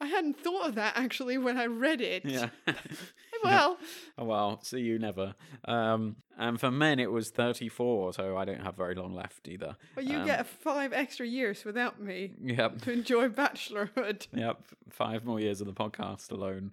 [0.00, 2.24] I hadn't thought of that actually when I read it.
[2.24, 2.50] Yeah.
[3.44, 3.78] well.
[4.18, 5.34] oh well, see you never.
[5.64, 9.76] Um, and for men, it was 34, so I don't have very long left either.
[9.94, 12.32] Well, you um, get five extra years without me.
[12.42, 12.82] Yep.
[12.82, 14.26] To enjoy bachelorhood.
[14.34, 14.62] Yep.
[14.90, 16.72] Five more years of the podcast alone.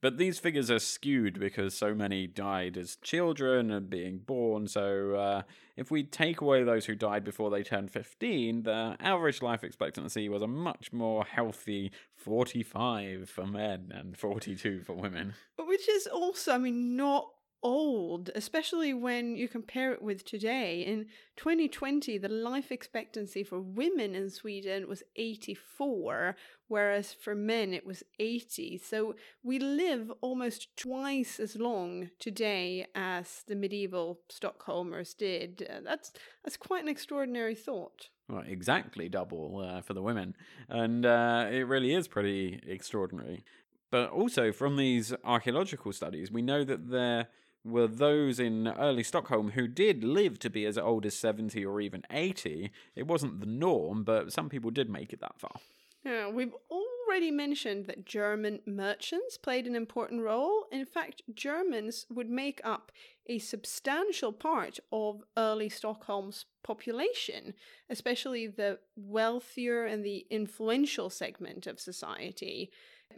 [0.00, 4.68] But these figures are skewed because so many died as children and being born.
[4.68, 5.42] So uh,
[5.76, 10.28] if we take away those who died before they turned 15, the average life expectancy
[10.28, 11.90] was a much more healthy
[12.28, 15.32] 45 for men and 42 for women.
[15.58, 17.26] Which is also, I mean, not
[17.62, 20.82] old, especially when you compare it with today.
[20.82, 26.36] In 2020, the life expectancy for women in Sweden was 84,
[26.68, 28.78] whereas for men it was 80.
[28.78, 35.66] So we live almost twice as long today as the medieval Stockholmers did.
[35.68, 36.12] Uh, that's
[36.44, 38.08] that's quite an extraordinary thought.
[38.28, 40.36] Well, exactly double uh, for the women,
[40.68, 43.42] and uh, it really is pretty extraordinary.
[43.90, 47.28] But also from these archaeological studies, we know that there
[47.64, 51.80] were those in early Stockholm who did live to be as old as 70 or
[51.80, 52.70] even 80.
[52.96, 55.56] It wasn't the norm, but some people did make it that far.
[56.04, 60.66] Yeah, we've already mentioned that German merchants played an important role.
[60.70, 62.92] In fact, Germans would make up
[63.26, 67.54] a substantial part of early Stockholm's population,
[67.90, 72.70] especially the wealthier and the influential segment of society.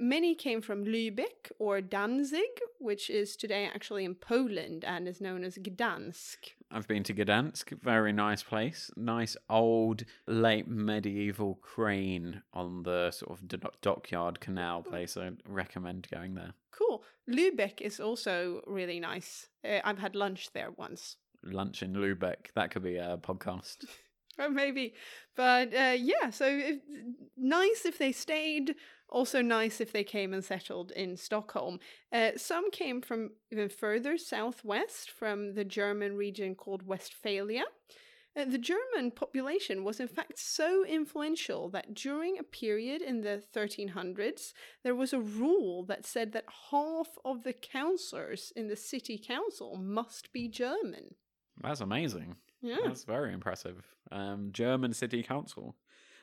[0.02, 5.44] Many came from Lübeck or Danzig, which is today actually in Poland and is known
[5.44, 6.38] as Gdansk.
[6.70, 8.90] I've been to Gdansk, very nice place.
[8.96, 15.18] Nice old late medieval crane on the sort of dockyard canal place.
[15.18, 16.54] I recommend going there.
[16.70, 17.04] Cool.
[17.28, 19.48] Lübeck is also really nice.
[19.62, 21.18] Uh, I've had lunch there once.
[21.42, 22.52] Lunch in Lübeck.
[22.54, 23.84] That could be a podcast.
[24.38, 24.94] or maybe.
[25.36, 26.78] But uh, yeah, so if,
[27.36, 28.74] nice if they stayed.
[29.08, 31.80] Also nice if they came and settled in Stockholm.
[32.12, 37.64] Uh, some came from even further southwest, from the German region called Westphalia.
[38.36, 43.42] Uh, the German population was in fact so influential that during a period in the
[43.52, 44.52] 1300s,
[44.84, 49.76] there was a rule that said that half of the councillors in the city council
[49.76, 51.16] must be German.
[51.62, 52.36] That's amazing.
[52.62, 52.76] Yeah.
[52.84, 53.84] That's very impressive.
[54.12, 55.76] Um, German city council.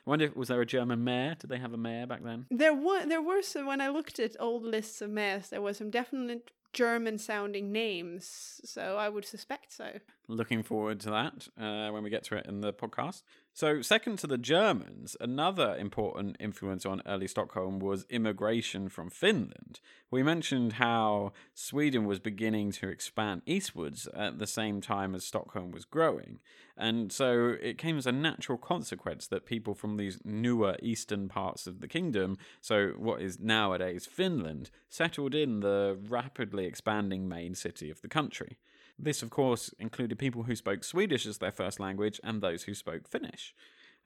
[0.06, 1.36] I wonder, if, was there a German mayor?
[1.40, 2.46] Did they have a mayor back then?
[2.50, 5.74] There were there were some when I looked at old lists of mayors, there were
[5.74, 9.94] some definite German sounding names, so I would suspect so.
[10.28, 13.24] Looking forward to that uh, when we get to it in the podcast.
[13.58, 19.80] So, second to the Germans, another important influence on early Stockholm was immigration from Finland.
[20.12, 25.72] We mentioned how Sweden was beginning to expand eastwards at the same time as Stockholm
[25.72, 26.38] was growing.
[26.78, 31.66] And so it came as a natural consequence that people from these newer eastern parts
[31.66, 37.90] of the kingdom, so what is nowadays Finland, settled in the rapidly expanding main city
[37.90, 38.60] of the country.
[39.00, 42.74] This, of course, included people who spoke Swedish as their first language and those who
[42.74, 43.54] spoke Finnish.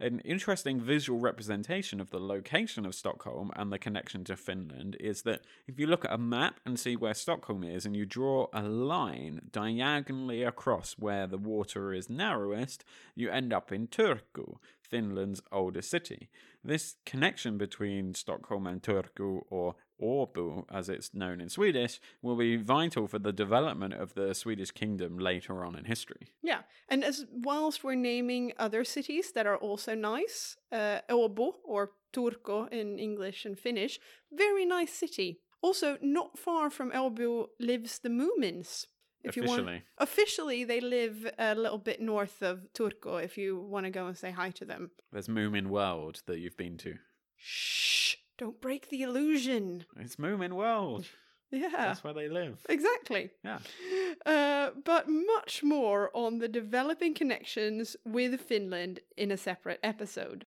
[0.01, 5.21] An interesting visual representation of the location of Stockholm and the connection to Finland is
[5.21, 8.47] that if you look at a map and see where Stockholm is and you draw
[8.51, 12.83] a line diagonally across where the water is narrowest,
[13.15, 16.31] you end up in Turku, Finland's oldest city.
[16.63, 22.55] This connection between Stockholm and Turku, or Åbo as it's known in Swedish, will be
[22.57, 26.27] vital for the development of the Swedish kingdom later on in history.
[26.43, 31.91] Yeah, and as whilst we're naming other cities that are also nice, uh, Åbo or
[32.13, 33.99] Turku in English and Finnish,
[34.31, 35.39] very nice city.
[35.61, 38.87] Also, not far from Åbo lives the Moomins.
[39.23, 39.83] If you want, Officially.
[39.99, 43.23] officially, they live a little bit north of Turku.
[43.23, 46.57] If you want to go and say hi to them, There's Moomin World that you've
[46.57, 46.95] been to.
[47.37, 48.11] shh,
[48.41, 49.85] don't break the illusion.
[49.99, 51.05] It's Moomin World.
[51.51, 52.57] Yeah, That's where they live.
[52.69, 53.29] exactly.
[53.43, 53.59] Yeah.
[54.25, 60.45] Uh, but much more on the developing connections with Finland in a separate episode.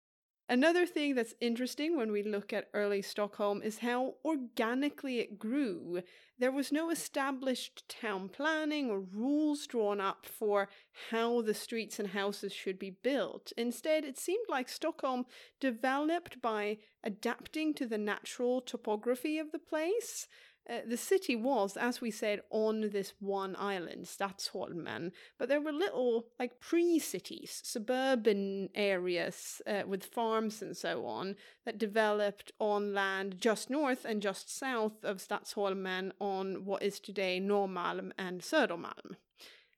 [0.51, 6.01] Another thing that's interesting when we look at early Stockholm is how organically it grew.
[6.39, 10.67] There was no established town planning or rules drawn up for
[11.11, 13.53] how the streets and houses should be built.
[13.57, 15.27] Instead, it seemed like Stockholm
[15.59, 20.27] developed by adapting to the natural topography of the place.
[20.70, 25.72] Uh, the city was, as we said, on this one island, Stadsholmen, but there were
[25.72, 32.93] little, like, pre cities, suburban areas uh, with farms and so on that developed on
[32.93, 39.15] land just north and just south of Stadsholmen on what is today Norrmalm and Södermalm.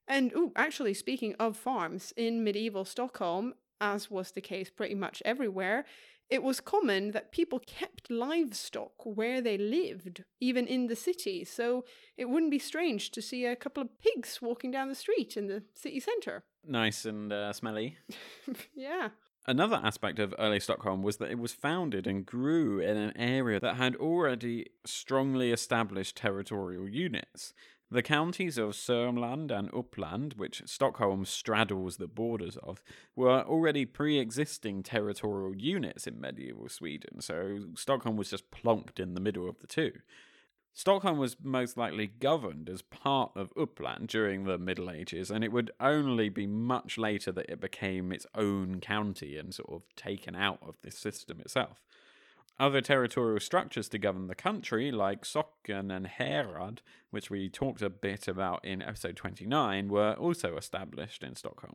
[0.08, 5.22] And, ooh, actually, speaking of farms, in medieval Stockholm, as was the case pretty much
[5.24, 5.86] everywhere,
[6.32, 11.84] it was common that people kept livestock where they lived, even in the city, so
[12.18, 15.48] it wouldn't be strange to see a couple of pigs walking down the street in
[15.48, 16.46] the city centre.
[16.66, 17.98] Nice and uh, smelly.
[18.74, 19.10] yeah.
[19.46, 23.60] Another aspect of early Stockholm was that it was founded and grew in an area
[23.60, 27.54] that had already strongly established territorial units.
[27.94, 32.82] The counties of Sörmland and Uppland, which Stockholm straddles the borders of,
[33.18, 39.14] were already pre existing territorial units in medieval Sweden, so Stockholm was just plonked in
[39.14, 39.92] the middle of the two.
[40.74, 45.52] Stockholm was most likely governed as part of Uppland during the Middle Ages, and it
[45.52, 50.34] would only be much later that it became its own county and sort of taken
[50.34, 51.82] out of the system itself.
[52.62, 56.78] Other territorial structures to govern the country, like Socken and Härad,
[57.09, 61.74] which we talked a bit about in episode 29, were also established in Stockholm.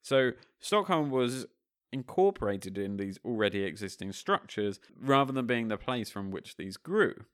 [0.00, 1.44] So, Stockholm was
[1.92, 7.26] incorporated in these already existing structures rather than being the place from which these grew.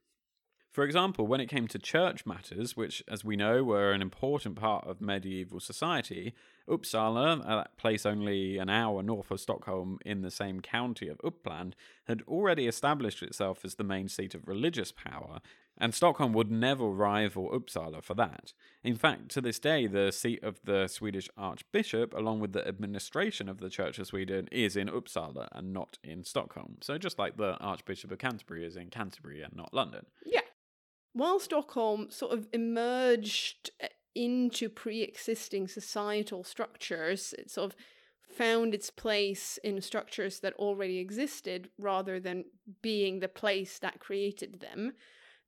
[0.71, 4.55] For example, when it came to church matters, which, as we know, were an important
[4.55, 6.35] part of medieval society,
[6.69, 11.17] Uppsala, uh, a place only an hour north of Stockholm in the same county of
[11.19, 11.73] Uppland,
[12.05, 15.39] had already established itself as the main seat of religious power,
[15.75, 18.53] and Stockholm would never rival Uppsala for that.
[18.83, 23.49] In fact, to this day, the seat of the Swedish Archbishop, along with the administration
[23.49, 26.77] of the Church of Sweden, is in Uppsala and not in Stockholm.
[26.81, 30.05] So, just like the Archbishop of Canterbury is in Canterbury and not London.
[30.23, 30.41] Yeah.
[31.13, 37.77] While Stockholm sort of emerged uh, into pre existing societal structures, it sort of
[38.31, 42.45] found its place in structures that already existed rather than
[42.81, 44.93] being the place that created them.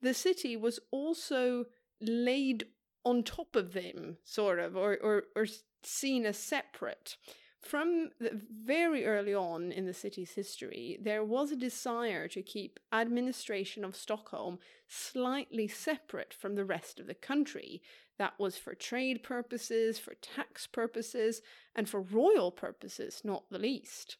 [0.01, 1.65] The city was also
[2.01, 2.65] laid
[3.05, 5.45] on top of them, sort of, or, or, or
[5.83, 7.17] seen as separate.
[7.61, 13.85] From very early on in the city's history, there was a desire to keep administration
[13.85, 14.57] of Stockholm
[14.87, 17.81] slightly separate from the rest of the country.
[18.17, 21.41] That was for trade purposes, for tax purposes,
[21.75, 24.17] and for royal purposes, not the least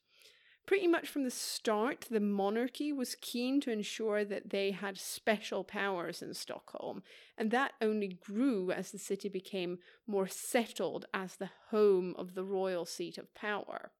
[0.66, 5.64] pretty much from the start, the monarchy was keen to ensure that they had special
[5.64, 7.04] powers in Stockholm,
[7.38, 12.44] and that only grew as the city became more settled as the home of the
[12.44, 13.92] royal seat of power.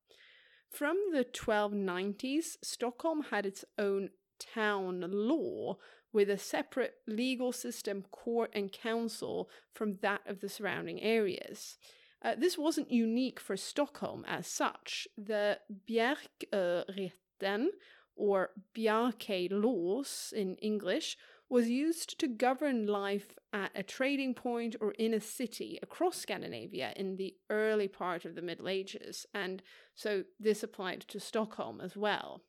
[0.70, 4.10] From the 1290s, Stockholm had its own
[4.40, 5.78] town law
[6.14, 11.78] with a separate legal system, court, and council from that of the surrounding areas.
[12.24, 15.08] Uh, this wasn't unique for Stockholm as such.
[15.18, 15.60] The
[15.90, 17.68] Bjerkretten,
[18.16, 21.18] or Bjarke laws in English,
[21.50, 26.94] was used to govern life at a trading point or in a city across Scandinavia
[26.96, 29.62] in the early part of the Middle Ages, and
[29.94, 32.44] so this applied to Stockholm as well.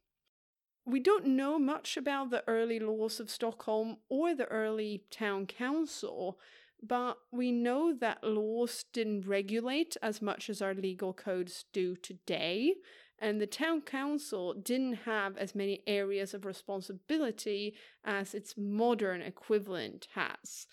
[0.85, 6.39] We don't know much about the early laws of Stockholm or the early town council,
[6.83, 12.74] but we know that laws didn't regulate as much as our legal codes do today,
[13.18, 17.74] and the town council didn't have as many areas of responsibility
[18.05, 20.66] as its modern equivalent has.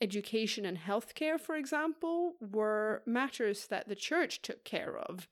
[0.00, 5.28] Education and healthcare, for example, were matters that the church took care of.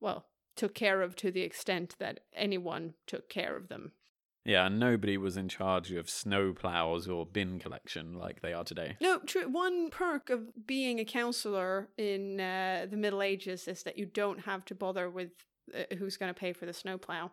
[0.00, 3.92] Well, took care of to the extent that anyone took care of them.
[4.44, 8.96] Yeah, nobody was in charge of snow plows or bin collection like they are today.
[9.00, 9.48] No, true.
[9.48, 14.40] One perk of being a counselor in uh, the Middle Ages is that you don't
[14.40, 15.30] have to bother with
[15.74, 17.30] uh, who's going to pay for the snow plow.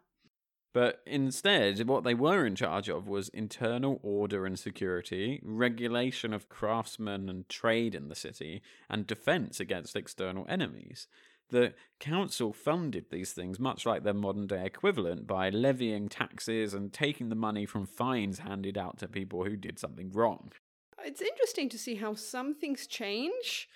[0.71, 6.47] But instead, what they were in charge of was internal order and security, regulation of
[6.47, 11.07] craftsmen and trade in the city, and defense against external enemies
[11.49, 16.93] the council funded these things much like their modern day equivalent by levying taxes and
[16.93, 20.51] taking the money from fines handed out to people who did something wrong.
[21.03, 23.67] It's interesting to see how some things change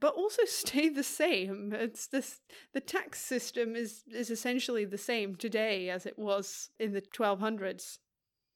[0.00, 1.72] but also stay the same.
[1.72, 2.40] It's this
[2.72, 7.98] the tax system is is essentially the same today as it was in the 1200s.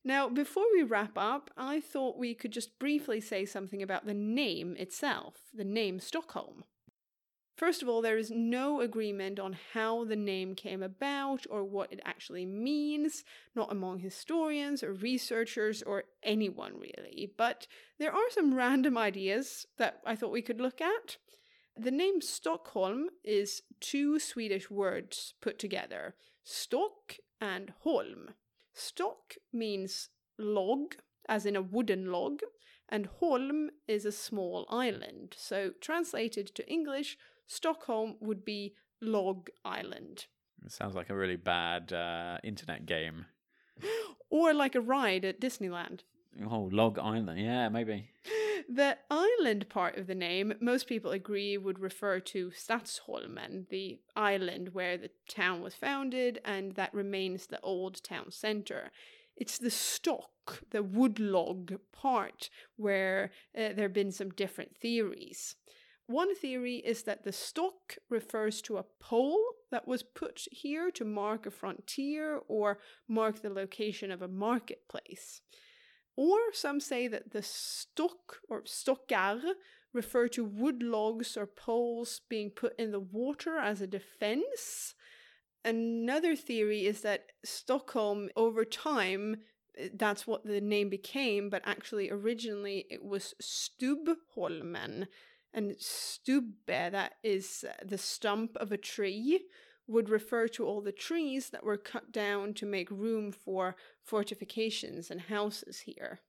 [0.05, 4.15] Now, before we wrap up, I thought we could just briefly say something about the
[4.15, 6.63] name itself, the name Stockholm.
[7.57, 11.91] First of all, there is no agreement on how the name came about or what
[11.91, 17.33] it actually means, not among historians or researchers or anyone really.
[17.39, 17.67] But
[17.99, 21.17] there are some random ideas that I thought we could look at.
[21.79, 28.31] The name Stockholm is two Swedish words put together stock and holm.
[28.75, 30.97] Stock means log,
[31.27, 32.41] as in a wooden log,
[32.89, 35.35] and holm is a small island.
[35.37, 37.17] So, translated to English,
[37.47, 40.27] Stockholm would be Log Island.
[40.65, 43.27] It sounds like a really bad uh, internet game.
[44.31, 46.01] or like a ride at Disneyland.
[46.51, 47.41] Oh, Log Island.
[47.41, 48.11] Yeah, maybe.
[48.69, 54.71] The island part of the name, most people agree, would refer to Stadsholmen, the island
[54.73, 58.91] where the town was founded, and that remains the old town center.
[59.37, 65.55] It's the stock, the wood log part, where uh, there have been some different theories.
[66.07, 71.05] One theory is that the stock refers to a pole that was put here to
[71.05, 72.79] mark a frontier or
[73.09, 75.41] mark the location of a marketplace.
[76.17, 79.41] Or some say that the stock or stockar
[79.93, 84.95] refer to wood logs or poles being put in the water as a defense.
[85.65, 89.39] Another theory is that Stockholm, over time,
[89.95, 95.09] that's what the name became, but actually originally it was Stubholmen,
[95.57, 99.41] and stubbe, that is uh, the stump of a tree,
[99.89, 105.11] would refer to all the trees that were cut down to make room for fortifications
[105.11, 106.21] and houses here.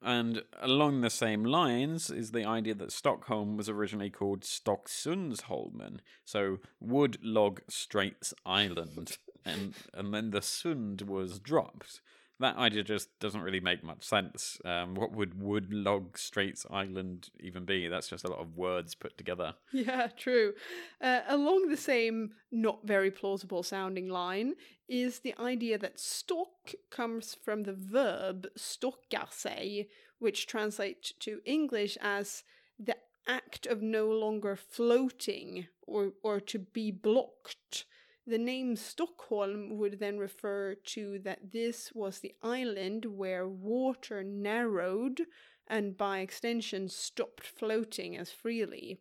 [0.00, 6.58] And along the same lines is the idea that Stockholm was originally called Stocksundsholmen, so
[6.80, 12.00] Wood Log Straits Island, and and then the Sund was dropped
[12.42, 14.58] that idea just doesn't really make much sense.
[14.64, 17.88] Um, what would Wood Log Straits Island even be?
[17.88, 19.54] That's just a lot of words put together.
[19.72, 20.52] Yeah, true.
[21.00, 24.54] Uh, along the same, not very plausible sounding line
[24.88, 29.88] is the idea that stock comes from the verb stocka sig,
[30.18, 32.44] which translates to English as
[32.78, 37.86] the act of no longer floating or, or to be blocked.
[38.26, 45.22] The name Stockholm would then refer to that this was the island where water narrowed
[45.66, 49.00] and by extension stopped floating as freely.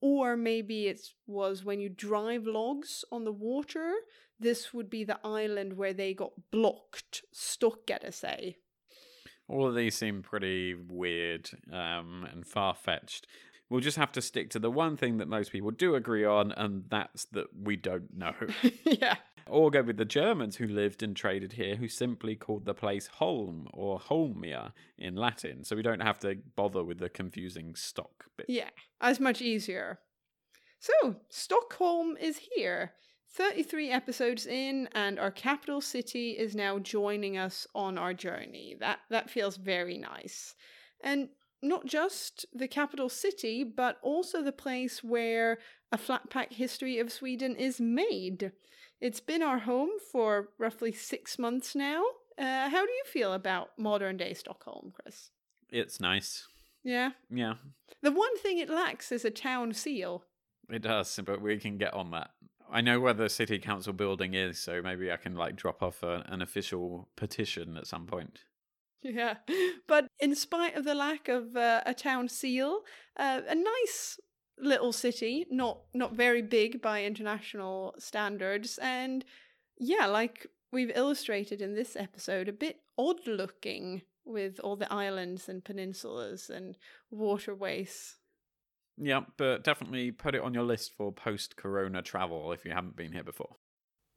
[0.00, 3.92] Or maybe it was when you drive logs on the water,
[4.38, 8.56] this would be the island where they got blocked, stuck at a say.
[9.48, 13.26] All of these seem pretty weird um, and far fetched.
[13.70, 16.52] We'll just have to stick to the one thing that most people do agree on,
[16.52, 18.34] and that's that we don't know.
[18.84, 19.16] yeah.
[19.46, 23.06] Or go with the Germans who lived and traded here, who simply called the place
[23.06, 28.26] Holm or Holmia in Latin, so we don't have to bother with the confusing stock
[28.36, 28.46] bit.
[28.48, 30.00] Yeah, as much easier.
[30.78, 32.92] So, Stockholm is here.
[33.34, 38.76] 33 episodes in and our capital city is now joining us on our journey.
[38.80, 40.54] That that feels very nice.
[41.02, 41.28] And
[41.62, 45.58] not just the capital city, but also the place where
[45.92, 48.52] a flat pack history of Sweden is made.
[49.00, 52.02] It's been our home for roughly six months now.
[52.36, 55.30] Uh, how do you feel about modern day Stockholm, Chris?
[55.70, 56.46] It's nice.
[56.84, 57.10] Yeah.
[57.30, 57.54] Yeah,
[58.02, 60.24] The one thing it lacks is a town seal.
[60.70, 62.30] it does, but we can get on that.
[62.70, 66.02] I know where the city council building is, so maybe I can like drop off
[66.02, 68.40] a, an official petition at some point.
[69.02, 69.36] Yeah,
[69.86, 72.80] but in spite of the lack of uh, a town seal,
[73.16, 74.18] uh, a nice
[74.58, 79.24] little city, not not very big by international standards, and
[79.78, 85.48] yeah, like we've illustrated in this episode, a bit odd looking with all the islands
[85.48, 86.76] and peninsulas and
[87.10, 88.16] waterways.
[88.96, 92.96] Yeah, but definitely put it on your list for post corona travel if you haven't
[92.96, 93.56] been here before.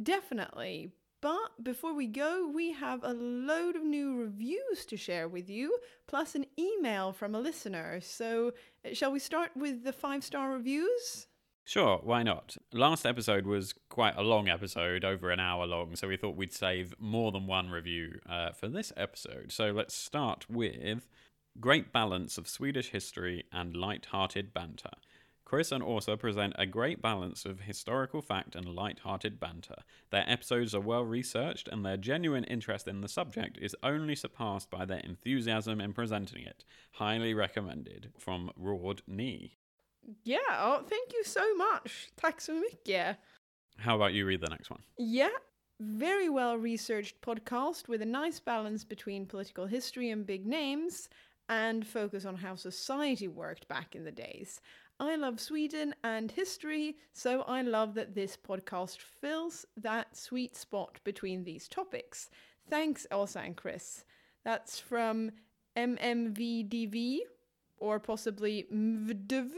[0.01, 0.91] Definitely.
[1.21, 5.77] But before we go, we have a load of new reviews to share with you,
[6.07, 8.01] plus an email from a listener.
[8.01, 8.53] So,
[8.83, 11.27] uh, shall we start with the five star reviews?
[11.63, 12.57] Sure, why not?
[12.73, 16.51] Last episode was quite a long episode, over an hour long, so we thought we'd
[16.51, 19.51] save more than one review uh, for this episode.
[19.51, 21.07] So let's start with
[21.59, 24.89] Great Balance of Swedish History and Light-Hearted Banter.
[25.51, 29.83] Chris and Åsa present a great balance of historical fact and light-hearted banter.
[30.09, 34.69] Their episodes are well researched, and their genuine interest in the subject is only surpassed
[34.69, 36.63] by their enthusiasm in presenting it.
[36.93, 38.13] Highly recommended.
[38.17, 39.57] From Rord Knee.
[40.23, 42.11] Yeah, oh, thank you so much.
[42.15, 43.17] Tack så mycket.
[43.77, 44.83] How about you read the next one?
[44.97, 45.35] Yeah,
[45.81, 51.09] very well researched podcast with a nice balance between political history and big names
[51.49, 54.61] and focus on how society worked back in the days.
[55.01, 60.99] I love Sweden and history, so I love that this podcast fills that sweet spot
[61.03, 62.29] between these topics.
[62.69, 64.05] Thanks, Elsa and Chris.
[64.45, 65.31] That's from
[65.75, 67.21] MMVDV
[67.77, 69.49] or possibly MVDV,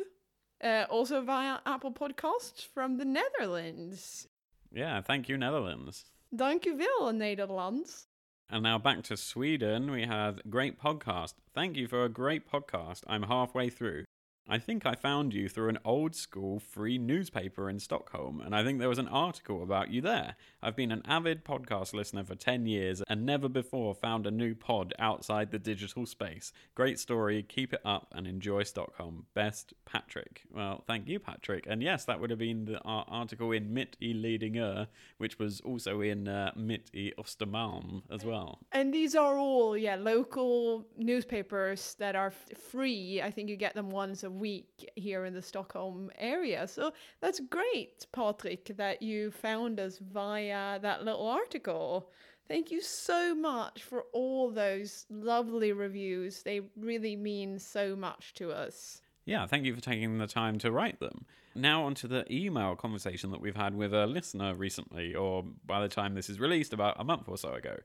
[0.64, 4.30] uh, also via Apple Podcasts from the Netherlands.
[4.72, 6.06] Yeah, thank you, Netherlands.
[6.34, 8.06] Dank u wel, Nederlands.
[8.50, 9.92] And now back to Sweden.
[9.92, 11.34] We have great podcast.
[11.54, 13.02] Thank you for a great podcast.
[13.08, 14.06] I'm halfway through.
[14.48, 18.62] I think I found you through an old school free newspaper in Stockholm, and I
[18.64, 20.36] think there was an article about you there.
[20.62, 24.54] I've been an avid podcast listener for 10 years and never before found a new
[24.54, 26.52] pod outside the digital space.
[26.76, 29.28] Great story, keep it up, and enjoy Stockholm.
[29.34, 30.42] Best, Patrick.
[30.54, 31.66] Well, thank you, Patrick.
[31.66, 34.88] And yes, that would have been the our article in Mitt i Lidingö,
[35.20, 38.60] which was also in uh, Mitt i Östermalm as well.
[38.74, 43.22] And these are all, yeah, local newspapers that are f- free.
[43.22, 46.68] I think you get them once a week here in the Stockholm area.
[46.68, 52.10] So that's great, Patrick, that you found us via that little article.
[52.48, 56.44] Thank you so much for all those lovely reviews.
[56.44, 59.02] They really mean so much to us.
[59.26, 61.26] Yeah, thank you for taking the time to write them.
[61.56, 65.82] Now, on to the email conversation that we've had with a listener recently, or by
[65.82, 67.78] the time this is released, about a month or so ago.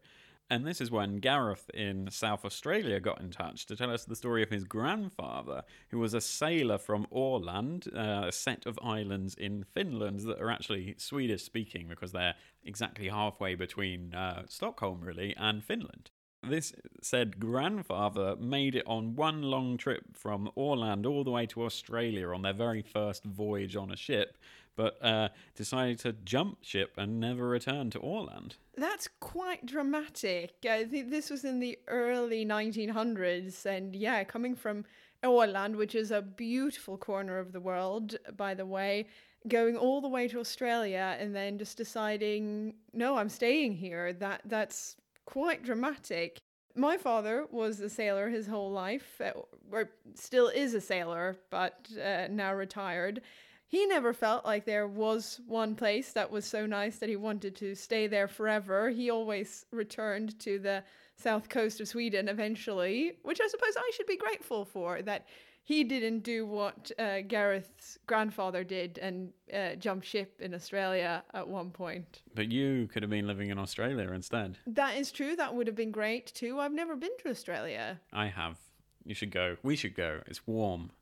[0.50, 4.16] And this is when Gareth in South Australia got in touch to tell us the
[4.16, 9.34] story of his grandfather, who was a sailor from Åland, uh, a set of islands
[9.34, 12.34] in Finland that are actually Swedish speaking because they're
[12.64, 16.10] exactly halfway between uh, Stockholm, really, and Finland.
[16.42, 16.72] This
[17.02, 22.28] said grandfather made it on one long trip from Åland all the way to Australia
[22.28, 24.38] on their very first voyage on a ship,
[24.78, 28.52] but uh, decided to jump ship and never return to Åland.
[28.76, 30.52] That's quite dramatic.
[30.64, 34.84] I think this was in the early 1900s, and yeah, coming from
[35.24, 39.08] Åland, which is a beautiful corner of the world, by the way,
[39.48, 44.12] going all the way to Australia, and then just deciding, no, I'm staying here.
[44.12, 46.38] That that's quite dramatic.
[46.76, 49.32] My father was a sailor his whole life, uh,
[49.72, 53.22] or still is a sailor, but uh, now retired.
[53.68, 57.54] He never felt like there was one place that was so nice that he wanted
[57.56, 58.88] to stay there forever.
[58.88, 60.82] He always returned to the
[61.16, 65.26] south coast of Sweden eventually, which I suppose I should be grateful for that
[65.64, 71.46] he didn't do what uh, Gareth's grandfather did and uh, jump ship in Australia at
[71.46, 72.22] one point.
[72.34, 74.56] But you could have been living in Australia instead.
[74.66, 75.36] That is true.
[75.36, 76.58] That would have been great too.
[76.58, 78.00] I've never been to Australia.
[78.14, 78.56] I have.
[79.04, 79.58] You should go.
[79.62, 80.22] We should go.
[80.26, 80.90] It's warm.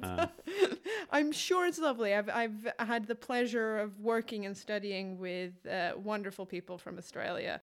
[0.00, 0.26] Uh,
[1.12, 2.14] I'm sure it's lovely.
[2.14, 7.60] I've I've had the pleasure of working and studying with uh, wonderful people from Australia.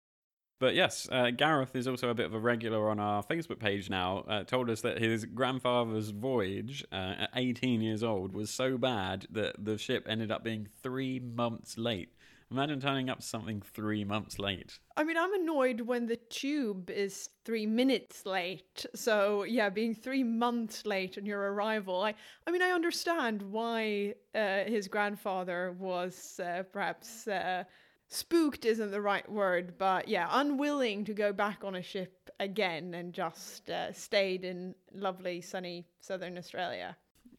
[0.61, 3.91] But yes, uh, Gareth is also a bit of a regular on our Facebook page
[3.91, 4.25] now.
[4.27, 9.27] Uh, told us that his grandfather's voyage uh, at 18 years old was so bad
[9.31, 12.15] that the ship ended up being three months late.
[12.55, 14.79] Imagine turning up something three months late.
[14.97, 18.87] I mean, I'm annoyed when the tube is three minutes late.
[18.95, 22.15] So yeah, being three months late on your arrival, I,
[22.47, 27.65] I mean, I understand why uh, his grandfather was uh, perhaps uh,
[28.07, 32.95] spooked isn't the right word, but yeah, unwilling to go back on a ship again
[32.95, 36.97] and just uh, stayed in lovely sunny southern Australia.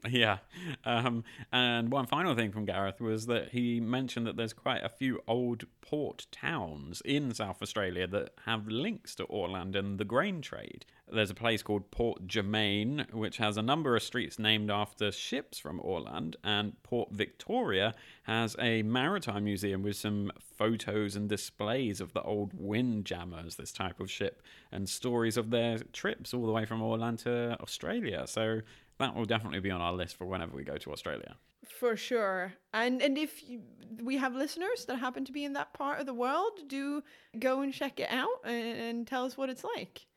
[0.09, 0.37] Yeah.
[0.83, 4.89] Um, and one final thing from Gareth was that he mentioned that there's quite a
[4.89, 10.41] few old port towns in South Australia that have links to Åland and the grain
[10.41, 10.85] trade.
[11.11, 15.59] There's a place called Port Germein, which has a number of streets named after ships
[15.59, 17.93] from Åland, and Port Victoria
[18.23, 23.99] has a maritime museum with some photos and displays of the old windjammers, this type
[23.99, 24.41] of ship,
[24.71, 28.25] and stories of their trips all the way from Åland to Australia.
[28.25, 28.61] So
[28.99, 31.35] that will definitely be on our list for whenever we go to Australia.
[31.79, 32.53] For sure.
[32.73, 33.61] And and if you,
[34.01, 37.03] we have listeners that happen to be in that part of the world, do
[37.39, 40.07] go and check it out and, and tell us what it's like.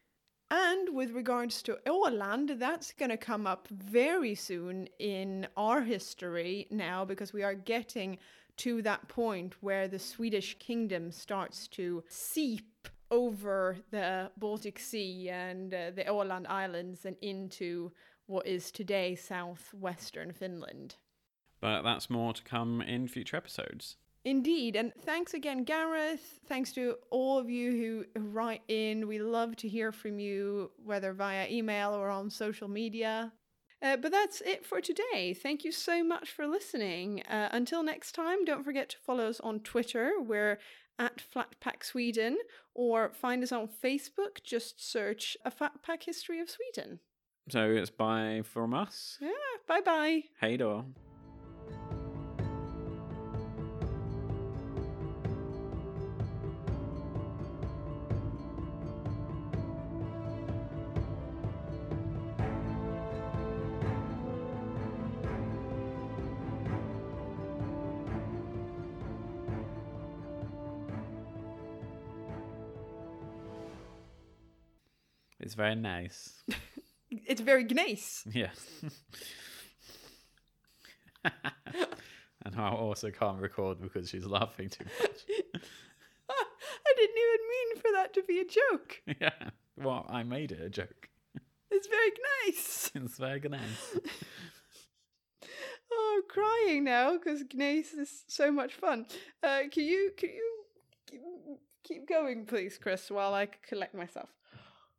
[0.51, 6.67] And with regards to Åland, that's going to come up very soon in our history
[6.71, 8.19] now because we are getting
[8.59, 15.73] to that point where the Swedish kingdom starts to seep over the Baltic Sea and
[15.73, 17.93] uh, the Åland Islands and into
[18.29, 20.95] what is today southwestern Finland.
[21.61, 23.97] But that's more to come in future episodes.
[24.25, 24.77] Indeed.
[24.77, 26.41] And thanks again, Gareth.
[26.47, 29.09] Thanks to all of you who write in.
[29.09, 33.33] We love to hear from you, whether via email or on social media.
[33.81, 35.35] Uh, but that's it for today.
[35.35, 37.23] Thank you so much for listening.
[37.23, 40.13] Uh, until next time, don't forget to follow us on Twitter.
[40.21, 40.59] We're
[40.99, 42.39] at Flatpack Sweden,
[42.75, 44.43] or find us on Facebook.
[44.43, 46.99] Just search a Flatpack History of Sweden.
[47.51, 49.17] So it's bye from us.
[49.21, 49.31] Yeah,
[49.67, 50.23] bye bye.
[50.41, 50.85] Hey då.
[75.41, 76.45] It's very nice.
[77.29, 78.25] It's very nice.
[78.33, 78.51] Yeah.
[82.45, 85.21] and I also can't record because she's laughing too much.
[86.31, 89.03] I didn't even mean for that to be a joke.
[89.21, 89.51] yeah.
[89.77, 91.09] Well, I made it a joke.
[91.71, 92.13] It's very
[92.47, 92.91] nice.
[92.95, 93.99] It's very nice.
[95.93, 99.07] Oh, I'm crying now because Gnace is so much fun.
[99.43, 104.29] Uh, can you can you keep going, please, Chris, while I collect myself?